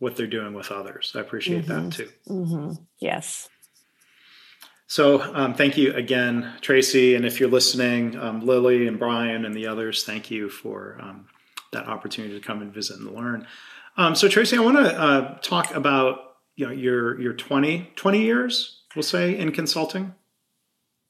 [0.00, 1.88] what they're doing with others i appreciate mm-hmm.
[1.88, 2.72] that too mm-hmm.
[2.98, 3.48] yes
[4.86, 9.54] so um, thank you again tracy and if you're listening um, lily and brian and
[9.54, 11.26] the others thank you for um,
[11.72, 13.46] that opportunity to come and visit and learn
[13.96, 18.22] um, so tracy i want to uh, talk about you know your your 20 20
[18.22, 20.14] years we'll say, in consulting?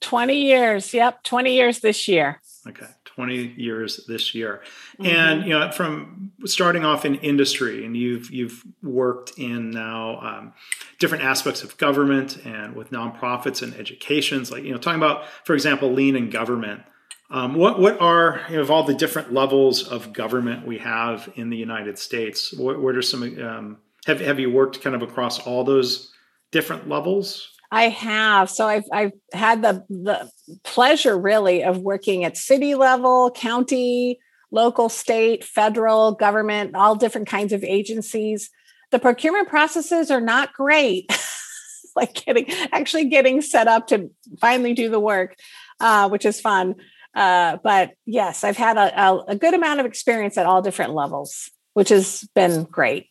[0.02, 0.92] 20 years.
[0.92, 1.22] Yep.
[1.22, 2.42] 20 years this year.
[2.66, 2.86] Okay.
[3.16, 4.62] 20 years this year.
[5.00, 5.06] Mm-hmm.
[5.06, 10.52] And, you know, from starting off in industry and you've, you've worked in now um,
[10.98, 15.54] different aspects of government and with nonprofits and educations, like, you know, talking about, for
[15.54, 16.82] example, lean in government.
[17.28, 21.28] Um, what what are you know, of all the different levels of government we have
[21.34, 22.52] in the United States?
[22.56, 26.12] What, what are some um, have have you worked kind of across all those
[26.52, 27.55] different levels?
[27.70, 28.50] I have.
[28.50, 30.30] So I've I've had the the
[30.64, 34.18] pleasure really of working at city level, county,
[34.50, 38.50] local, state, federal government, all different kinds of agencies.
[38.92, 41.10] The procurement processes are not great.
[41.96, 45.34] like getting actually getting set up to finally do the work,
[45.80, 46.74] uh, which is fun.
[47.14, 50.92] Uh, but yes, I've had a, a, a good amount of experience at all different
[50.92, 53.08] levels, which has been great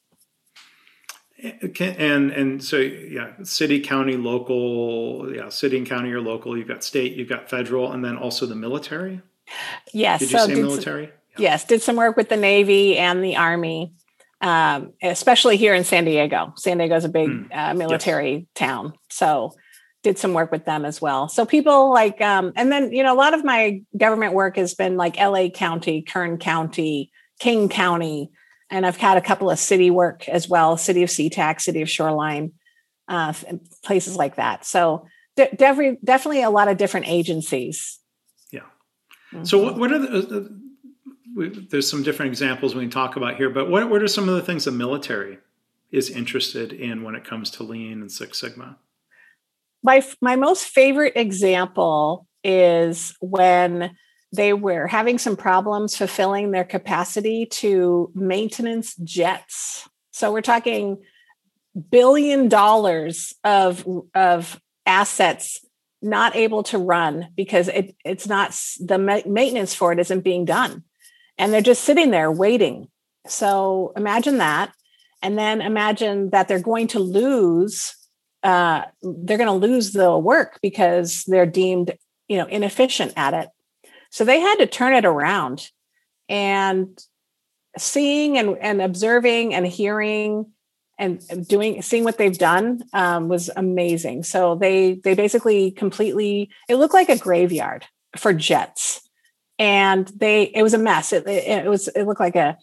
[1.43, 6.84] and and so yeah city county local yeah city and county or local you've got
[6.84, 9.21] state you've got federal and then also the military
[9.93, 11.52] yes did you so say military some, yeah.
[11.52, 13.93] yes did some work with the navy and the army
[14.41, 17.48] um, especially here in san diego san diego is a big mm.
[17.54, 18.45] uh, military yes.
[18.56, 19.54] town so
[20.04, 23.13] did some work with them as well so people like um, and then you know
[23.13, 28.32] a lot of my government work has been like la county kern county king county
[28.69, 31.89] and I've had a couple of city work as well, city of SeaTac, city of
[31.89, 32.54] Shoreline,
[33.08, 33.34] uh,
[33.84, 34.65] places like that.
[34.65, 37.99] So de- definitely, definitely a lot of different agencies.
[38.51, 38.62] Yeah.
[39.32, 39.43] Mm-hmm.
[39.43, 40.49] So what, what are the, uh,
[41.36, 44.28] we, there's some different examples we can talk about here, but what, what are some
[44.28, 45.38] of the things the military
[45.91, 48.78] is interested in when it comes to lean and Six Sigma?
[49.84, 53.95] My, my most favorite example is when
[54.32, 59.88] they were having some problems fulfilling their capacity to maintenance jets.
[60.12, 61.04] So we're talking
[61.90, 65.66] billion dollars of of assets
[66.02, 70.84] not able to run because it, it's not the maintenance for it isn't being done.
[71.38, 72.90] And they're just sitting there waiting.
[73.28, 74.72] So imagine that.
[75.22, 77.96] And then imagine that they're going to lose
[78.44, 83.50] uh, they're going to lose the work because they're deemed you know inefficient at it
[84.15, 85.69] so they had to turn it around
[86.30, 86.97] and
[87.78, 90.54] seeing and, and observing and hearing
[90.97, 94.23] and doing seeing what they've done um, was amazing.
[94.23, 99.01] So they they basically completely it looked like a graveyard for jets,
[99.60, 101.12] and they it was a mess.
[101.12, 102.58] It, it, it was it looked like a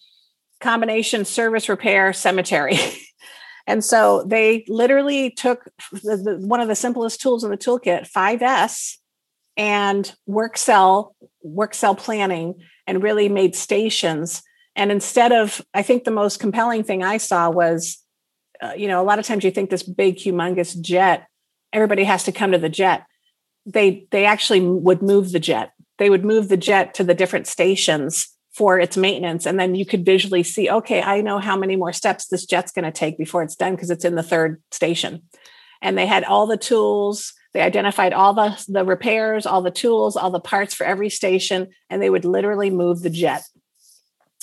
[0.63, 2.79] combination service repair cemetery.
[3.67, 8.11] and so they literally took the, the, one of the simplest tools in the toolkit,
[8.11, 8.97] 5S,
[9.57, 12.55] and work cell work cell planning,
[12.87, 14.43] and really made stations.
[14.77, 18.03] And instead of, I think the most compelling thing I saw was
[18.63, 21.27] uh, you know, a lot of times you think this big, humongous jet,
[21.73, 23.05] everybody has to come to the jet.
[23.67, 25.73] They they actually would move the jet.
[25.99, 29.87] They would move the jet to the different stations for its maintenance, and then you
[29.87, 33.19] could visually see, okay, I know how many more steps this jet's going to take
[33.19, 35.23] before it's done because it's in the third station.
[35.81, 37.33] And they had all the tools.
[37.55, 41.69] They identified all the the repairs, all the tools, all the parts for every station,
[41.91, 43.43] and they would literally move the jet.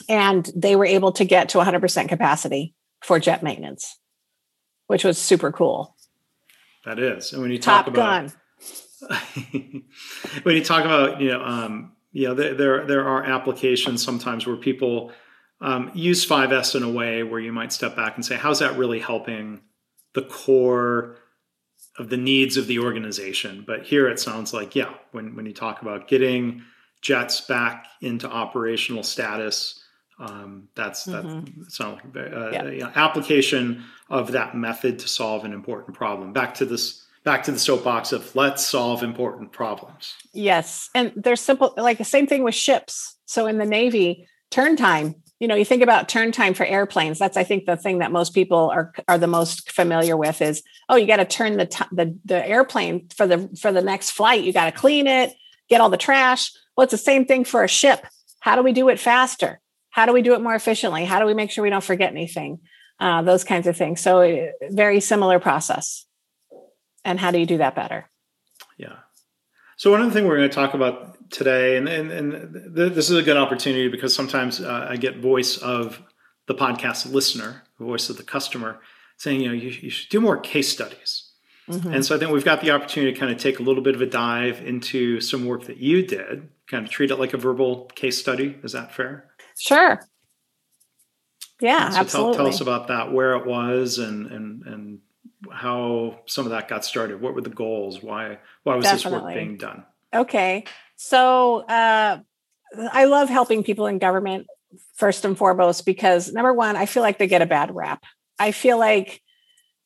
[0.08, 4.00] And they were able to get to 100% capacity for jet maintenance
[4.90, 5.96] which was super cool.
[6.84, 8.32] That is, and when you talk Top about
[10.44, 14.48] when you talk about you know um, you know there, there there are applications sometimes
[14.48, 15.12] where people
[15.62, 18.78] um, use 5S in a way where you might step back and say, how's that
[18.78, 19.62] really helping
[20.16, 21.18] the core
[22.00, 23.64] of the needs of the organization?
[23.68, 26.64] But here it sounds like, yeah, when when you talk about getting
[27.02, 29.80] jets back into operational status
[30.20, 31.62] um, that's mm-hmm.
[31.62, 32.92] that's so uh, yeah.
[32.96, 36.34] application of that method to solve an important problem.
[36.34, 40.16] Back to this back to the soapbox of let's solve important problems.
[40.34, 43.16] Yes, and there's simple like the same thing with ships.
[43.26, 45.16] So in the Navy, turn time.
[45.40, 47.18] You know, you think about turn time for airplanes.
[47.18, 50.64] That's I think the thing that most people are are the most familiar with is
[50.90, 54.12] oh, you got to turn the, t- the the airplane for the for the next
[54.12, 54.44] flight.
[54.44, 55.34] You got to clean it,
[55.70, 56.52] get all the trash.
[56.76, 58.06] Well, it's the same thing for a ship.
[58.42, 59.62] How do we do it faster?
[59.90, 62.12] how do we do it more efficiently how do we make sure we don't forget
[62.12, 62.60] anything
[63.00, 66.06] uh, those kinds of things so uh, very similar process
[67.04, 68.10] and how do you do that better
[68.78, 68.98] yeah
[69.78, 73.10] so one of the we're going to talk about today and, and, and th- this
[73.10, 76.02] is a good opportunity because sometimes uh, i get voice of
[76.48, 78.80] the podcast listener voice of the customer
[79.18, 81.30] saying you know you, you should do more case studies
[81.70, 81.94] Mm-hmm.
[81.94, 83.94] And so I think we've got the opportunity to kind of take a little bit
[83.94, 87.38] of a dive into some work that you did, kind of treat it like a
[87.38, 88.58] verbal case study.
[88.64, 89.30] Is that fair?
[89.58, 90.02] Sure.
[91.62, 92.34] Yeah, so absolutely.
[92.36, 95.00] Tell, tell, us about that, where it was, and and and
[95.52, 97.22] how some of that got started.
[97.22, 98.02] What were the goals?
[98.02, 99.12] Why why was Definitely.
[99.12, 99.86] this work being done?
[100.14, 100.64] Okay,
[101.02, 102.20] so uh,
[102.92, 104.48] I love helping people in government
[104.96, 108.04] first and foremost because number one, I feel like they get a bad rap.
[108.38, 109.22] I feel like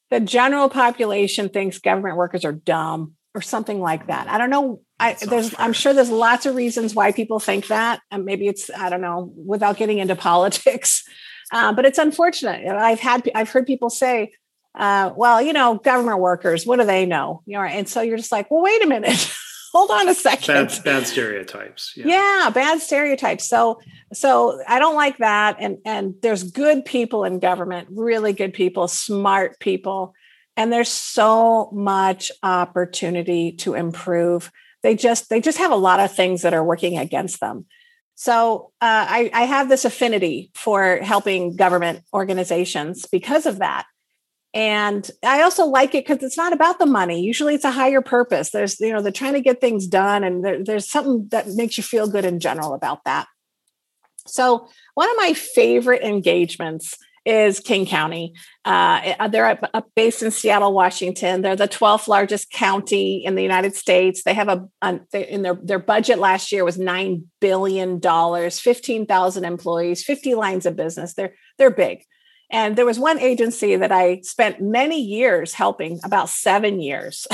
[0.09, 4.27] the general population thinks government workers are dumb or something like that.
[4.27, 4.81] I don't know.
[4.99, 8.71] I, there's, I'm sure there's lots of reasons why people think that, and maybe it's
[8.75, 11.03] I don't know without getting into politics,
[11.51, 12.65] uh, but it's unfortunate.
[12.67, 14.31] I've had I've heard people say,
[14.73, 18.17] uh, "Well, you know, government workers, what do they know?" You know, and so you're
[18.17, 19.31] just like, "Well, wait a minute."
[19.73, 20.67] Hold on a second.
[20.69, 21.93] Bad, bad stereotypes.
[21.95, 22.05] Yeah.
[22.07, 23.47] yeah, bad stereotypes.
[23.49, 23.81] So,
[24.13, 25.57] so I don't like that.
[25.59, 30.13] And and there's good people in government, really good people, smart people
[30.55, 36.13] and there's so much opportunity to improve they just they just have a lot of
[36.13, 37.65] things that are working against them
[38.15, 43.85] so uh, I, I have this affinity for helping government organizations because of that
[44.53, 48.01] and i also like it because it's not about the money usually it's a higher
[48.01, 51.47] purpose there's you know they're trying to get things done and there, there's something that
[51.49, 53.27] makes you feel good in general about that
[54.25, 58.33] so one of my favorite engagements is King County.
[58.65, 61.41] Uh, uh they're up, up, based in Seattle, Washington.
[61.41, 64.23] They're the 12th largest county in the United States.
[64.23, 69.45] They have a, a in their their budget last year was nine billion dollars, 15,000
[69.45, 71.13] employees, 50 lines of business.
[71.13, 72.03] They're they're big.
[72.53, 77.27] And there was one agency that I spent many years helping, about seven years.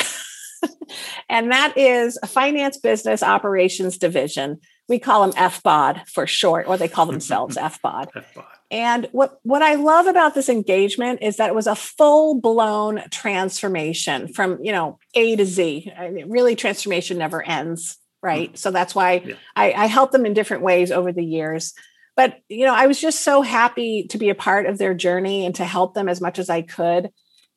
[1.29, 4.61] and that is a finance business operations division.
[4.87, 8.07] We call them FBOD for short, or they call themselves FBOD.
[8.13, 8.45] FBOD.
[8.71, 13.01] And what, what I love about this engagement is that it was a full blown
[13.09, 15.91] transformation from, you know, A to Z.
[15.97, 18.49] I mean, really, transformation never ends, right?
[18.49, 18.55] Mm-hmm.
[18.55, 19.35] So that's why yeah.
[19.53, 21.73] I, I help them in different ways over the years.
[22.19, 25.45] But, you know, I was just so happy to be a part of their journey
[25.45, 27.11] and to help them as much as I could.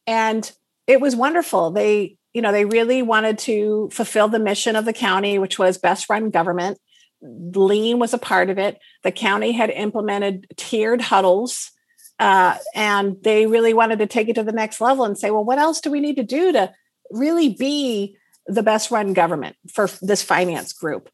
[0.06, 0.48] And
[0.86, 1.72] it was wonderful.
[1.72, 5.78] They, you know, they really wanted to fulfill the mission of the county, which was
[5.78, 6.78] best run government
[7.22, 11.70] lean was a part of it the county had implemented tiered huddles
[12.18, 15.44] uh, and they really wanted to take it to the next level and say well
[15.44, 16.72] what else do we need to do to
[17.12, 21.08] really be the best run government for this finance group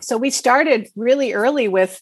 [0.00, 2.00] so we started really early with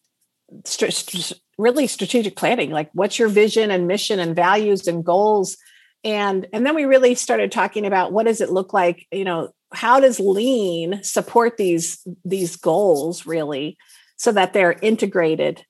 [0.65, 5.57] st- st- really strategic planning like what's your vision and mission and values and goals?
[6.05, 9.51] And and then we really started talking about what does it look like you know
[9.73, 13.77] how does lean support these these goals really
[14.17, 15.65] so that they're integrated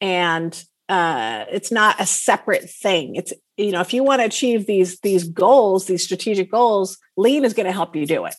[0.00, 3.16] and uh, it's not a separate thing.
[3.16, 7.44] It's you know if you want to achieve these these goals these strategic goals lean
[7.44, 8.34] is going to help you do it.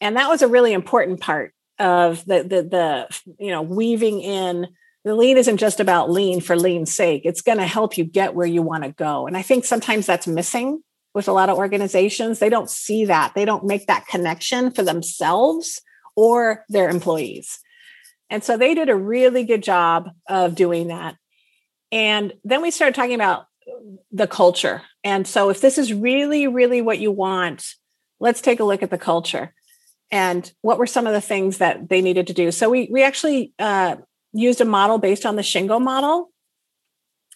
[0.00, 4.68] And that was a really important part of the the the you know weaving in
[5.04, 7.22] the lean isn't just about lean for lean's sake.
[7.24, 9.26] It's going to help you get where you want to go.
[9.26, 10.82] And i think sometimes that's missing
[11.14, 12.38] with a lot of organizations.
[12.38, 13.32] They don't see that.
[13.34, 15.80] They don't make that connection for themselves
[16.14, 17.58] or their employees.
[18.28, 21.16] And so they did a really good job of doing that.
[21.90, 23.46] And then we started talking about
[24.12, 24.82] the culture.
[25.02, 27.74] And so if this is really really what you want
[28.20, 29.52] let's take a look at the culture
[30.12, 32.52] and what were some of the things that they needed to do.
[32.52, 33.96] So we we actually uh,
[34.32, 36.30] used a model based on the shingo model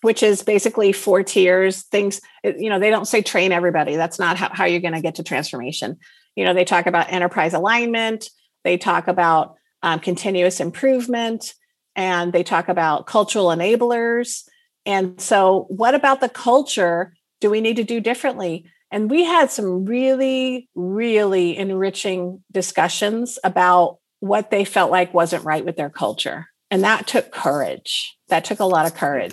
[0.04, 3.96] which is basically four tiers things you know they don't say train everybody.
[3.96, 5.96] That's not how, how you're going to get to transformation.
[6.36, 8.28] You know they talk about enterprise alignment
[8.64, 11.54] they talk about um, continuous improvement
[11.94, 14.42] and they talk about cultural enablers.
[14.84, 18.66] And so what about the culture do we need to do differently?
[18.90, 25.64] And we had some really really enriching discussions about what they felt like wasn't right
[25.64, 28.18] with their culture and that took courage.
[28.30, 29.32] That took a lot of courage.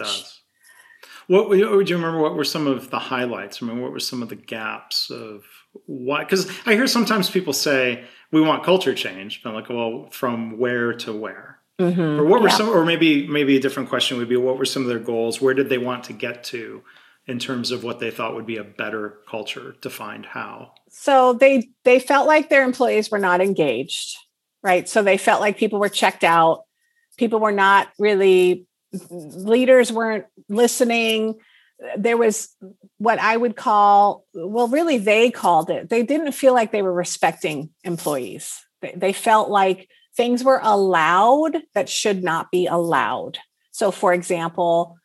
[1.26, 3.64] what would you remember what were some of the highlights?
[3.64, 5.44] I mean what were some of the gaps of
[5.86, 9.42] why because i hear sometimes people say we want culture change.
[9.44, 11.58] But like well from where to where?
[11.80, 12.20] Mm-hmm.
[12.20, 12.54] or what were yeah.
[12.58, 15.42] some or maybe maybe a different question would be what were some of their goals?
[15.42, 16.84] Where did they want to get to
[17.26, 20.74] in terms of what they thought would be a better culture defined how?
[20.92, 24.16] So they they felt like their employees were not engaged
[24.64, 24.88] right?
[24.88, 26.66] So they felt like people were checked out
[27.22, 28.66] people were not really
[29.12, 31.36] leaders weren't listening.
[31.96, 32.50] There was
[32.98, 36.94] what i would call well really they called it they didn't feel like they were
[36.94, 38.60] respecting employees.
[38.82, 43.40] They, they felt like things were allowed that should not be allowed.
[43.72, 44.98] So for example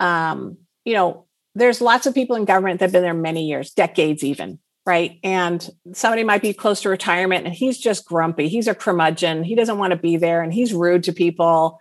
[0.00, 3.70] um, you know there's lots of people in government that have been there many years
[3.70, 4.58] decades even
[4.90, 9.44] right and somebody might be close to retirement and he's just grumpy he's a curmudgeon
[9.44, 11.80] he doesn't want to be there and he's rude to people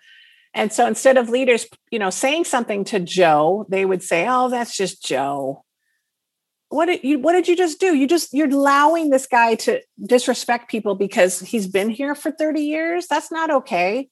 [0.54, 4.50] and so instead of leaders, you know, saying something to Joe, they would say, "Oh,
[4.50, 5.64] that's just Joe."
[6.70, 7.96] What did you what did you just do?
[7.96, 12.62] You just you're allowing this guy to disrespect people because he's been here for 30
[12.62, 13.08] years?
[13.08, 14.10] That's not okay.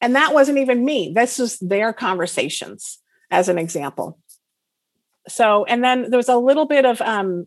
[0.00, 1.12] And that wasn't even me.
[1.14, 2.98] This was their conversations
[3.30, 4.18] as an example.
[5.28, 7.46] So, and then there was a little bit of um,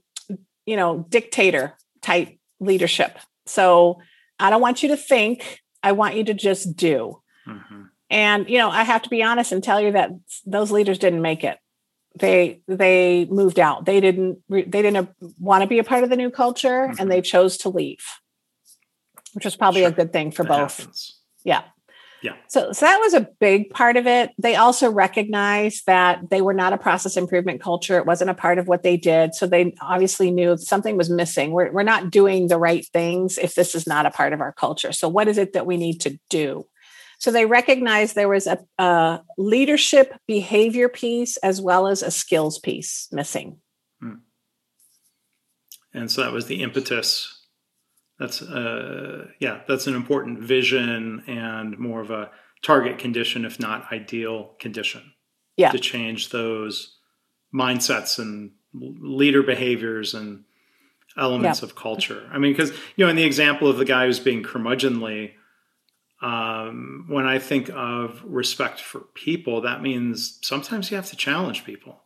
[0.66, 3.18] you know, dictator type leadership.
[3.46, 4.00] So,
[4.40, 7.22] I don't want you to think, I want you to just do.
[7.48, 7.84] Mm-hmm.
[8.10, 10.12] And you know, I have to be honest and tell you that
[10.46, 11.58] those leaders didn't make it.
[12.20, 13.86] They they moved out.
[13.86, 17.00] They didn't they didn't want to be a part of the new culture, mm-hmm.
[17.00, 18.06] and they chose to leave,
[19.34, 19.90] which was probably sure.
[19.90, 20.78] a good thing for that both.
[20.78, 21.20] Happens.
[21.44, 21.64] Yeah.
[22.26, 22.34] Yeah.
[22.48, 24.32] So, so that was a big part of it.
[24.40, 28.00] They also recognized that they were not a process improvement culture.
[28.00, 29.36] It wasn't a part of what they did.
[29.36, 31.52] So they obviously knew something was missing.
[31.52, 34.54] We're, we're not doing the right things if this is not a part of our
[34.54, 34.92] culture.
[34.92, 36.66] So, what is it that we need to do?
[37.20, 42.58] So they recognized there was a, a leadership behavior piece as well as a skills
[42.58, 43.60] piece missing.
[44.02, 44.16] Hmm.
[45.94, 47.35] And so that was the impetus.
[48.20, 52.32] That's uh, yeah, that's an important vision and more of a
[52.64, 55.14] target condition, if not ideal condition.
[55.58, 55.72] Yeah.
[55.72, 56.98] To change those
[57.54, 60.44] mindsets and leader behaviors and
[61.18, 61.66] elements yeah.
[61.66, 62.30] of culture.
[62.32, 65.32] I mean, because you know, in the example of the guy who's being curmudgeonly,
[66.22, 71.64] um, when I think of respect for people, that means sometimes you have to challenge
[71.64, 72.02] people.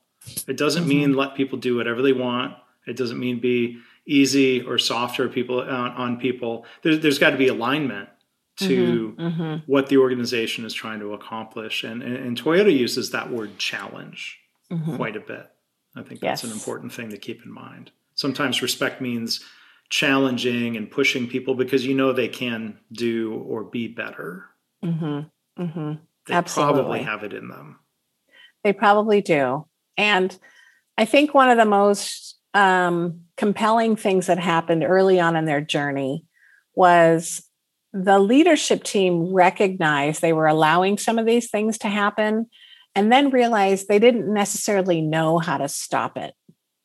[0.47, 0.89] It doesn't mm-hmm.
[0.89, 2.55] mean let people do whatever they want.
[2.85, 3.79] It doesn't mean be
[4.09, 6.65] easy or softer people on, on people.
[6.81, 8.09] There's, there's got to be alignment
[8.57, 9.21] to mm-hmm.
[9.21, 9.71] Mm-hmm.
[9.71, 11.83] what the organization is trying to accomplish.
[11.83, 14.39] And, and, and Toyota uses that word challenge
[14.71, 14.95] mm-hmm.
[14.95, 15.49] quite a bit.
[15.95, 16.51] I think that's yes.
[16.51, 17.91] an important thing to keep in mind.
[18.15, 19.45] Sometimes respect means
[19.89, 24.45] challenging and pushing people because you know they can do or be better.
[24.83, 25.61] Mm-hmm.
[25.61, 25.93] Mm-hmm.
[26.27, 26.73] They Absolutely.
[26.73, 27.79] probably have it in them.
[28.63, 29.65] They probably do.
[29.97, 30.37] And
[30.97, 35.61] I think one of the most um, compelling things that happened early on in their
[35.61, 36.25] journey
[36.75, 37.45] was
[37.93, 42.47] the leadership team recognized they were allowing some of these things to happen
[42.95, 46.33] and then realized they didn't necessarily know how to stop it.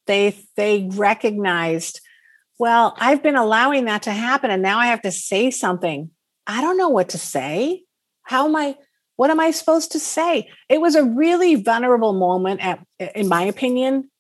[0.07, 2.01] They they recognized
[2.59, 6.11] well, I've been allowing that to happen and now I have to say something.
[6.47, 7.83] I don't know what to say.
[8.23, 8.77] How am I
[9.17, 10.51] What am I supposed to say?
[10.69, 12.85] It was a really vulnerable moment, at,
[13.15, 14.11] in my opinion,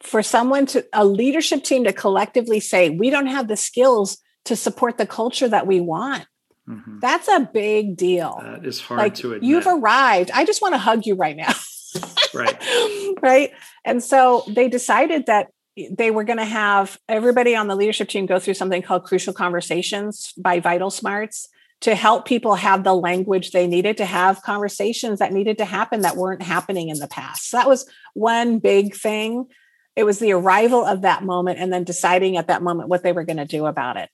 [0.00, 4.56] for someone to, a leadership team to collectively say, we don't have the skills to
[4.56, 6.26] support the culture that we want.
[6.68, 6.98] Mm-hmm.
[7.00, 8.40] That's a big deal.
[8.42, 9.48] That is hard like, to admit.
[9.48, 10.30] You've arrived.
[10.32, 11.52] I just want to hug you right now.
[12.34, 13.14] right.
[13.22, 13.50] right.
[13.84, 15.48] And so they decided that
[15.90, 19.32] they were going to have everybody on the leadership team go through something called Crucial
[19.32, 21.48] Conversations by Vital Smarts
[21.80, 26.02] to help people have the language they needed to have conversations that needed to happen
[26.02, 27.50] that weren't happening in the past.
[27.50, 29.46] So that was one big thing.
[29.94, 33.12] It was the arrival of that moment and then deciding at that moment what they
[33.12, 34.08] were going to do about it.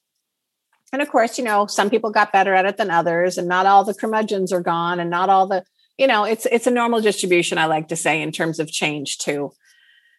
[0.92, 3.66] And of course, you know, some people got better at it than others, and not
[3.66, 5.64] all the curmudgeons are gone, and not all the,
[5.98, 9.18] you know, it's it's a normal distribution, I like to say, in terms of change
[9.18, 9.52] too.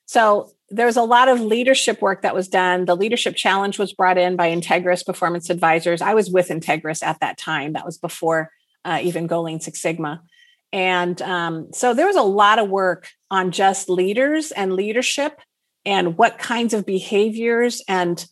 [0.05, 2.85] So there's a lot of leadership work that was done.
[2.85, 6.01] The leadership challenge was brought in by Integris Performance Advisors.
[6.01, 7.73] I was with Integris at that time.
[7.73, 8.51] That was before
[8.85, 10.21] uh, even Go Lean Six Sigma.
[10.71, 15.41] And um, so there was a lot of work on just leaders and leadership
[15.85, 18.25] and what kinds of behaviors and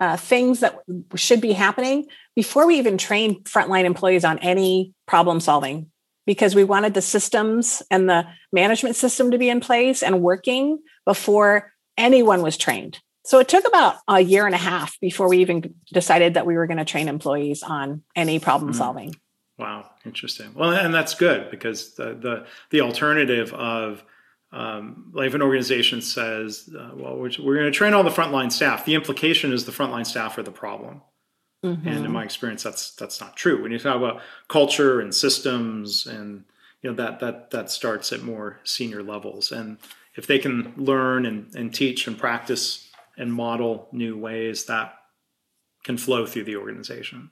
[0.00, 0.78] uh, things that
[1.16, 5.90] should be happening before we even train frontline employees on any problem solving
[6.24, 10.78] because we wanted the systems and the management system to be in place and working
[11.04, 13.00] before anyone was trained.
[13.24, 16.54] So it took about a year and a half before we even decided that we
[16.54, 18.78] were going to train employees on any problem mm-hmm.
[18.78, 19.16] solving.
[19.58, 20.54] Wow, interesting.
[20.54, 24.04] Well, and that's good because the the, the alternative of
[24.50, 28.10] um, like if an organization says, uh, "Well, we're, we're going to train all the
[28.10, 31.02] frontline staff," the implication is the frontline staff are the problem.
[31.64, 31.88] Mm-hmm.
[31.88, 33.62] And in my experience, that's that's not true.
[33.62, 36.44] When you talk about culture and systems, and
[36.82, 39.52] you know that that that starts at more senior levels.
[39.52, 39.78] And
[40.14, 42.88] if they can learn and, and teach and practice
[43.18, 44.94] and model new ways, that
[45.84, 47.30] can flow through the organization.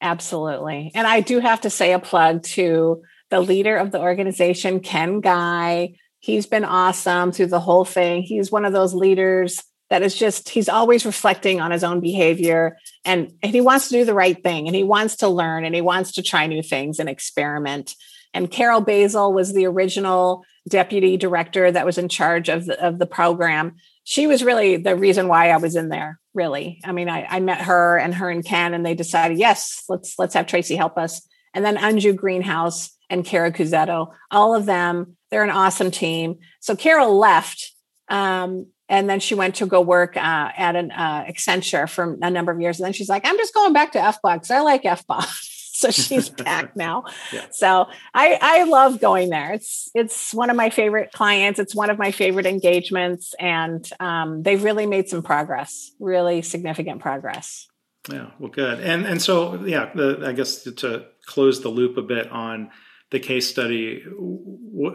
[0.00, 0.90] Absolutely.
[0.94, 5.20] And I do have to say a plug to the leader of the organization, Ken
[5.20, 5.94] Guy.
[6.24, 8.22] He's been awesome through the whole thing.
[8.22, 12.78] He's one of those leaders that is just he's always reflecting on his own behavior
[13.04, 15.74] and, and he wants to do the right thing and he wants to learn and
[15.74, 17.94] he wants to try new things and experiment.
[18.32, 22.98] And carol basil was the original deputy director that was in charge of the, of
[22.98, 23.76] the program.
[24.04, 26.80] She was really the reason why i was in there really.
[26.86, 30.18] I mean I, I met her and her and ken and they decided yes let's
[30.18, 31.20] let's have tracy help us.
[31.52, 36.74] And then anju greenhouse and kara cusetto all of them they're an awesome team so
[36.76, 37.72] carol left
[38.08, 42.30] um, and then she went to go work uh, at an uh, Accenture for a
[42.30, 42.78] number of years.
[42.78, 45.24] And then she's like, I'm just going back to FBOD because I like FBOD.
[45.74, 47.04] so she's back now.
[47.32, 47.46] Yeah.
[47.50, 49.54] So I, I love going there.
[49.54, 51.58] It's it's one of my favorite clients.
[51.58, 57.00] It's one of my favorite engagements, and um, they've really made some progress, really significant
[57.00, 57.66] progress.
[58.10, 58.80] Yeah, well, good.
[58.80, 62.70] And and so yeah, the, I guess to close the loop a bit on
[63.10, 64.04] the case study,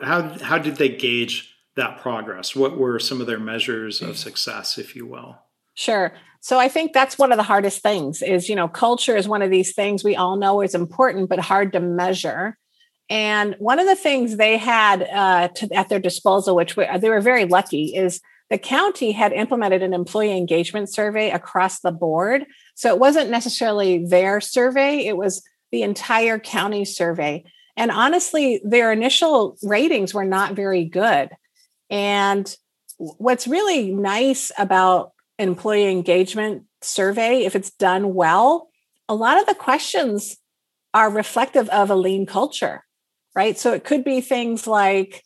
[0.03, 1.55] how how did they gauge?
[1.80, 2.55] that progress?
[2.55, 5.39] What were some of their measures of success, if you will?
[5.74, 6.14] Sure.
[6.41, 9.41] So I think that's one of the hardest things is, you know, culture is one
[9.41, 12.57] of these things we all know is important, but hard to measure.
[13.10, 17.10] And one of the things they had uh, to, at their disposal, which we, they
[17.10, 22.45] were very lucky, is the county had implemented an employee engagement survey across the board.
[22.76, 27.43] So it wasn't necessarily their survey, it was the entire county survey.
[27.78, 31.30] And honestly, their initial ratings were not very good.
[31.90, 32.54] And
[32.98, 38.70] what's really nice about employee engagement survey, if it's done well,
[39.08, 40.38] a lot of the questions
[40.94, 42.84] are reflective of a lean culture,
[43.36, 43.58] right?
[43.58, 45.24] So it could be things like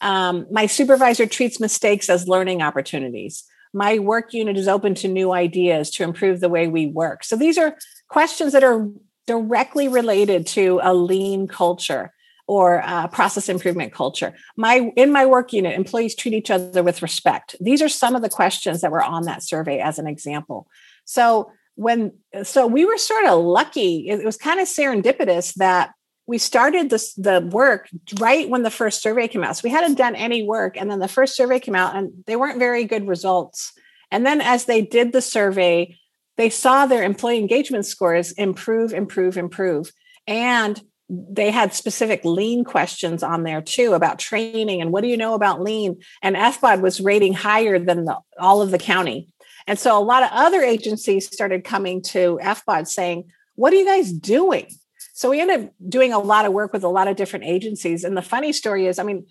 [0.00, 3.44] um, my supervisor treats mistakes as learning opportunities.
[3.72, 7.22] My work unit is open to new ideas to improve the way we work.
[7.22, 7.76] So these are
[8.08, 8.88] questions that are
[9.26, 12.12] directly related to a lean culture
[12.46, 14.34] or process improvement culture.
[14.56, 17.54] My in my work unit, employees treat each other with respect.
[17.60, 20.66] These are some of the questions that were on that survey as an example.
[21.04, 22.12] So when
[22.42, 24.08] so we were sort of lucky.
[24.08, 25.92] It, was kind of serendipitous that
[26.26, 29.56] we started this the work right when the first survey came out.
[29.56, 32.36] So we hadn't done any work, and then the first survey came out, and they
[32.36, 33.72] weren't very good results.
[34.10, 35.96] And then as they did the survey,
[36.36, 39.92] they saw their employee engagement scores improve, improve, improve.
[40.26, 45.16] And they had specific lean questions on there too about training and what do you
[45.16, 46.00] know about lean?
[46.22, 49.28] And fbod was rating higher than the, all of the county.
[49.66, 53.24] And so a lot of other agencies started coming to fbod saying
[53.56, 54.68] what are you guys doing?
[55.12, 58.04] So we ended up doing a lot of work with a lot of different agencies.
[58.04, 59.26] And the funny story is i mean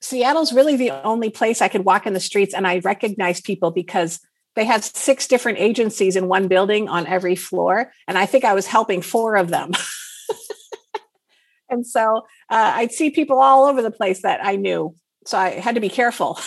[0.00, 3.70] seattle's really the only place i could walk in the streets and i recognize people
[3.70, 4.20] because
[4.56, 8.54] they have six different agencies in one building on every floor and i think i
[8.54, 9.72] was helping four of them
[11.70, 12.18] and so
[12.50, 14.94] uh, I'd see people all over the place that I knew.
[15.26, 16.38] So I had to be careful.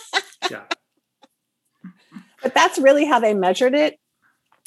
[0.50, 0.64] yeah.
[2.42, 3.98] But that's really how they measured it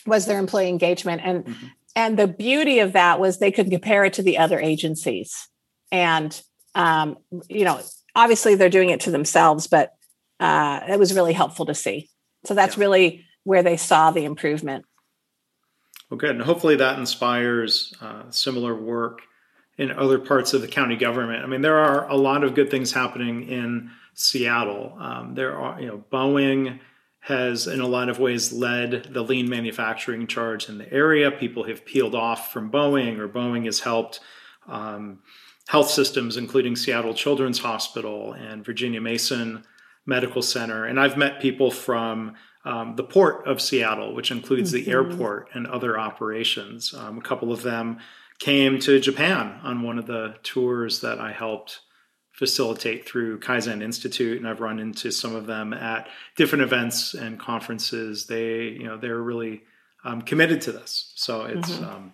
[0.06, 1.22] was their employee engagement.
[1.24, 1.68] And mm-hmm.
[1.96, 5.48] and the beauty of that was they could compare it to the other agencies.
[5.92, 6.40] And
[6.76, 7.18] um,
[7.50, 7.80] you know,
[8.16, 9.92] obviously they're doing it to themselves, but
[10.40, 12.10] uh, it was really helpful to see.
[12.46, 12.82] So that's yeah.
[12.82, 14.86] really where they saw the improvement.
[16.10, 16.32] Well, good.
[16.32, 19.22] And hopefully that inspires uh, similar work
[19.78, 21.44] in other parts of the county government.
[21.44, 24.98] I mean, there are a lot of good things happening in Seattle.
[25.00, 26.80] Um, there are, you know, Boeing
[27.22, 31.32] has in a lot of ways led the lean manufacturing charge in the area.
[31.32, 34.20] People have peeled off from Boeing, or Boeing has helped
[34.68, 35.20] um,
[35.68, 39.64] health systems, including Seattle Children's Hospital and Virginia Mason
[40.10, 40.84] Medical Center.
[40.84, 42.36] And I've met people from
[42.66, 44.86] um, the port of Seattle, which includes mm-hmm.
[44.86, 46.94] the airport and other operations.
[46.94, 48.00] Um, a couple of them
[48.40, 51.80] came to Japan on one of the tours that I helped
[52.34, 56.08] facilitate through Kaizen Institute, and I've run into some of them at
[56.38, 58.28] different events and conferences.
[58.28, 59.64] They, you know, they're really
[60.06, 61.84] um, committed to this, so it's mm-hmm.
[61.84, 62.14] um,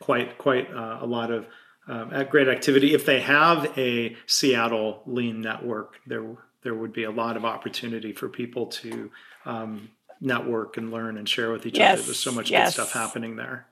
[0.00, 1.46] quite quite uh, a lot of
[1.88, 2.94] um, great activity.
[2.94, 6.24] If they have a Seattle Lean network, there
[6.64, 9.10] there would be a lot of opportunity for people to
[9.44, 9.90] um,
[10.20, 11.98] network and learn and share with each yes.
[11.98, 12.02] other.
[12.02, 12.68] There's so much yes.
[12.68, 13.66] good stuff happening there.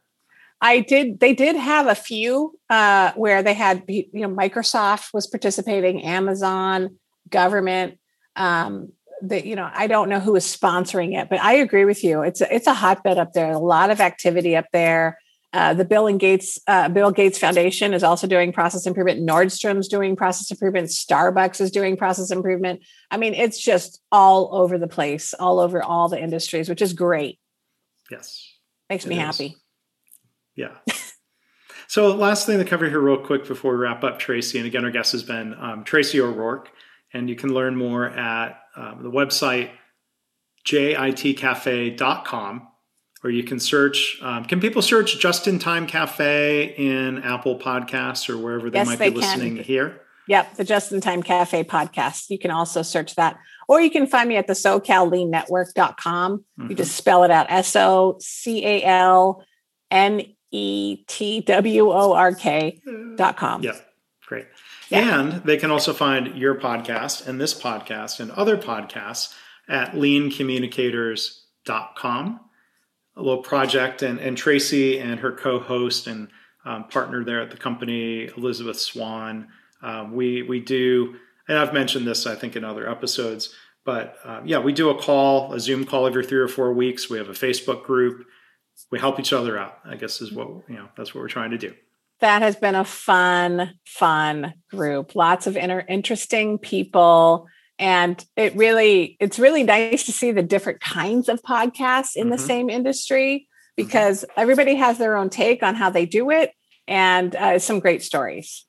[0.61, 1.19] I did.
[1.19, 6.99] They did have a few uh, where they had, you know, Microsoft was participating, Amazon,
[7.29, 7.99] government.
[8.37, 12.05] Um, that you know, I don't know who is sponsoring it, but I agree with
[12.05, 12.23] you.
[12.23, 13.51] It's a, it's a hotbed up there.
[13.51, 15.19] A lot of activity up there.
[15.53, 19.21] Uh, the Bill and Gates uh, Bill Gates Foundation is also doing process improvement.
[19.21, 20.89] Nordstrom's doing process improvement.
[20.89, 22.81] Starbucks is doing process improvement.
[23.11, 26.95] I mean, it's just all over the place, all over all the industries, which is
[26.95, 27.39] great.
[28.11, 28.51] Yes,
[28.89, 29.21] makes me is.
[29.21, 29.57] happy.
[30.57, 30.77] Yeah.
[31.87, 34.57] so, last thing to cover here, real quick, before we wrap up, Tracy.
[34.59, 36.71] And again, our guest has been um, Tracy O'Rourke,
[37.13, 39.71] and you can learn more at um, the website
[40.67, 41.99] jitcafe.com
[43.25, 44.19] or you can search.
[44.21, 48.87] Um, can people search Just in Time Cafe in Apple Podcasts or wherever they yes,
[48.87, 49.65] might they be listening can.
[49.65, 50.01] here?
[50.29, 52.31] Yep, the Just in Time Cafe podcast.
[52.31, 53.39] You can also search that.
[53.69, 56.39] Or you can find me at the SoCalLeanNetwork.com.
[56.39, 56.71] Mm-hmm.
[56.71, 59.45] You just spell it out S O C A L
[59.91, 62.81] N E T W O R K
[63.17, 63.63] dot com.
[63.63, 63.89] Yep,
[64.27, 64.47] great.
[64.91, 65.21] Yeah.
[65.21, 69.35] And they can also find your podcast and this podcast and other podcasts
[69.69, 72.41] at leancommunicators.com
[73.21, 76.29] little project, and, and Tracy and her co-host and
[76.65, 79.49] um, partner there at the company, Elizabeth Swan.
[79.83, 81.17] Um, we we do,
[81.49, 83.55] and I've mentioned this I think in other episodes,
[83.85, 87.11] but uh, yeah, we do a call, a Zoom call every three or four weeks.
[87.11, 88.27] We have a Facebook group.
[88.91, 89.79] We help each other out.
[89.85, 90.89] I guess is what you know.
[90.97, 91.75] That's what we're trying to do.
[92.21, 95.17] That has been a fun, fun group.
[95.17, 97.49] Lots of inter- interesting people
[97.79, 102.31] and it really it's really nice to see the different kinds of podcasts in mm-hmm.
[102.31, 103.87] the same industry mm-hmm.
[103.87, 104.41] because mm-hmm.
[104.41, 106.53] everybody has their own take on how they do it
[106.87, 108.67] and uh, some great stories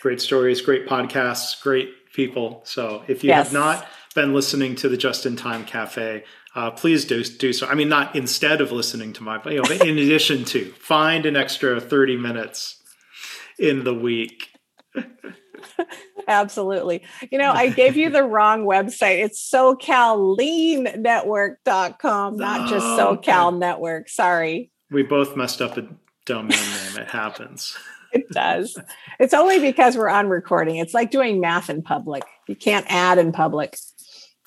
[0.00, 3.46] great stories great podcasts great people so if you yes.
[3.46, 6.24] have not been listening to the just in time cafe
[6.54, 9.70] uh, please do do so i mean not instead of listening to my you know
[9.70, 12.82] in addition to find an extra 30 minutes
[13.58, 14.50] in the week
[16.28, 17.02] Absolutely.
[17.30, 19.24] You know, I gave you the wrong website.
[19.24, 23.58] It's SoCalLeanNetwork.com, not just oh, SoCal okay.
[23.58, 24.08] Network.
[24.08, 24.70] Sorry.
[24.90, 25.88] We both messed up a
[26.24, 26.98] domain name.
[26.98, 27.76] It happens.
[28.12, 28.78] It does.
[29.18, 30.76] It's only because we're on recording.
[30.76, 32.22] It's like doing math in public.
[32.48, 33.76] You can't add in public.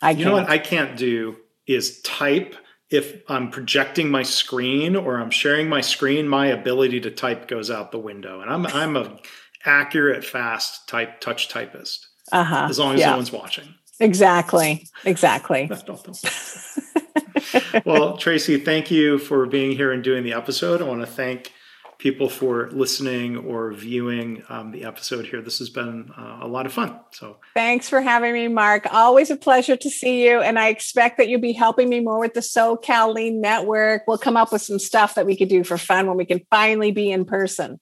[0.01, 1.35] I you know what I can't do
[1.67, 2.55] is type
[2.89, 7.69] if I'm projecting my screen or I'm sharing my screen, my ability to type goes
[7.69, 8.41] out the window.
[8.41, 9.19] And I'm I'm a
[9.65, 12.07] accurate, fast type touch typist.
[12.31, 12.67] Uh-huh.
[12.69, 13.11] As long as yeah.
[13.11, 13.73] no one's watching.
[13.99, 14.87] Exactly.
[15.05, 15.69] Exactly.
[17.85, 20.81] well, Tracy, thank you for being here and doing the episode.
[20.81, 21.51] I want to thank
[21.97, 25.41] people for listening or viewing um, the episode here.
[25.41, 26.97] This has been uh, a lot of fun.
[27.11, 28.87] So thanks for having me, Mark.
[28.93, 30.39] Always a pleasure to see you.
[30.39, 34.03] And I expect that you'll be helping me more with the SoCal Lean Network.
[34.07, 36.39] We'll come up with some stuff that we could do for fun when we can
[36.49, 37.81] finally be in person.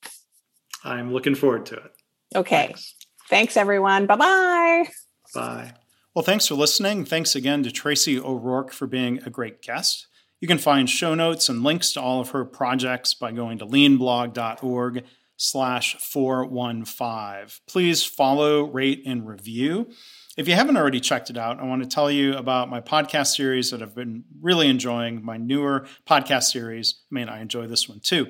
[0.87, 1.91] I'm looking forward to it.
[2.35, 2.67] Okay.
[2.67, 2.95] Thanks,
[3.29, 4.05] thanks everyone.
[4.05, 4.87] Bye bye.
[5.33, 5.73] Bye.
[6.15, 7.05] Well, thanks for listening.
[7.05, 10.07] Thanks again to Tracy O'Rourke for being a great guest.
[10.39, 13.65] You can find show notes and links to all of her projects by going to
[13.65, 15.03] leanblog.org
[15.35, 17.61] slash 415.
[17.67, 19.89] Please follow, rate, and review.
[20.37, 23.35] If you haven't already checked it out, I want to tell you about my podcast
[23.35, 27.01] series that I've been really enjoying, my newer podcast series.
[27.11, 28.27] I mean, I enjoy this one too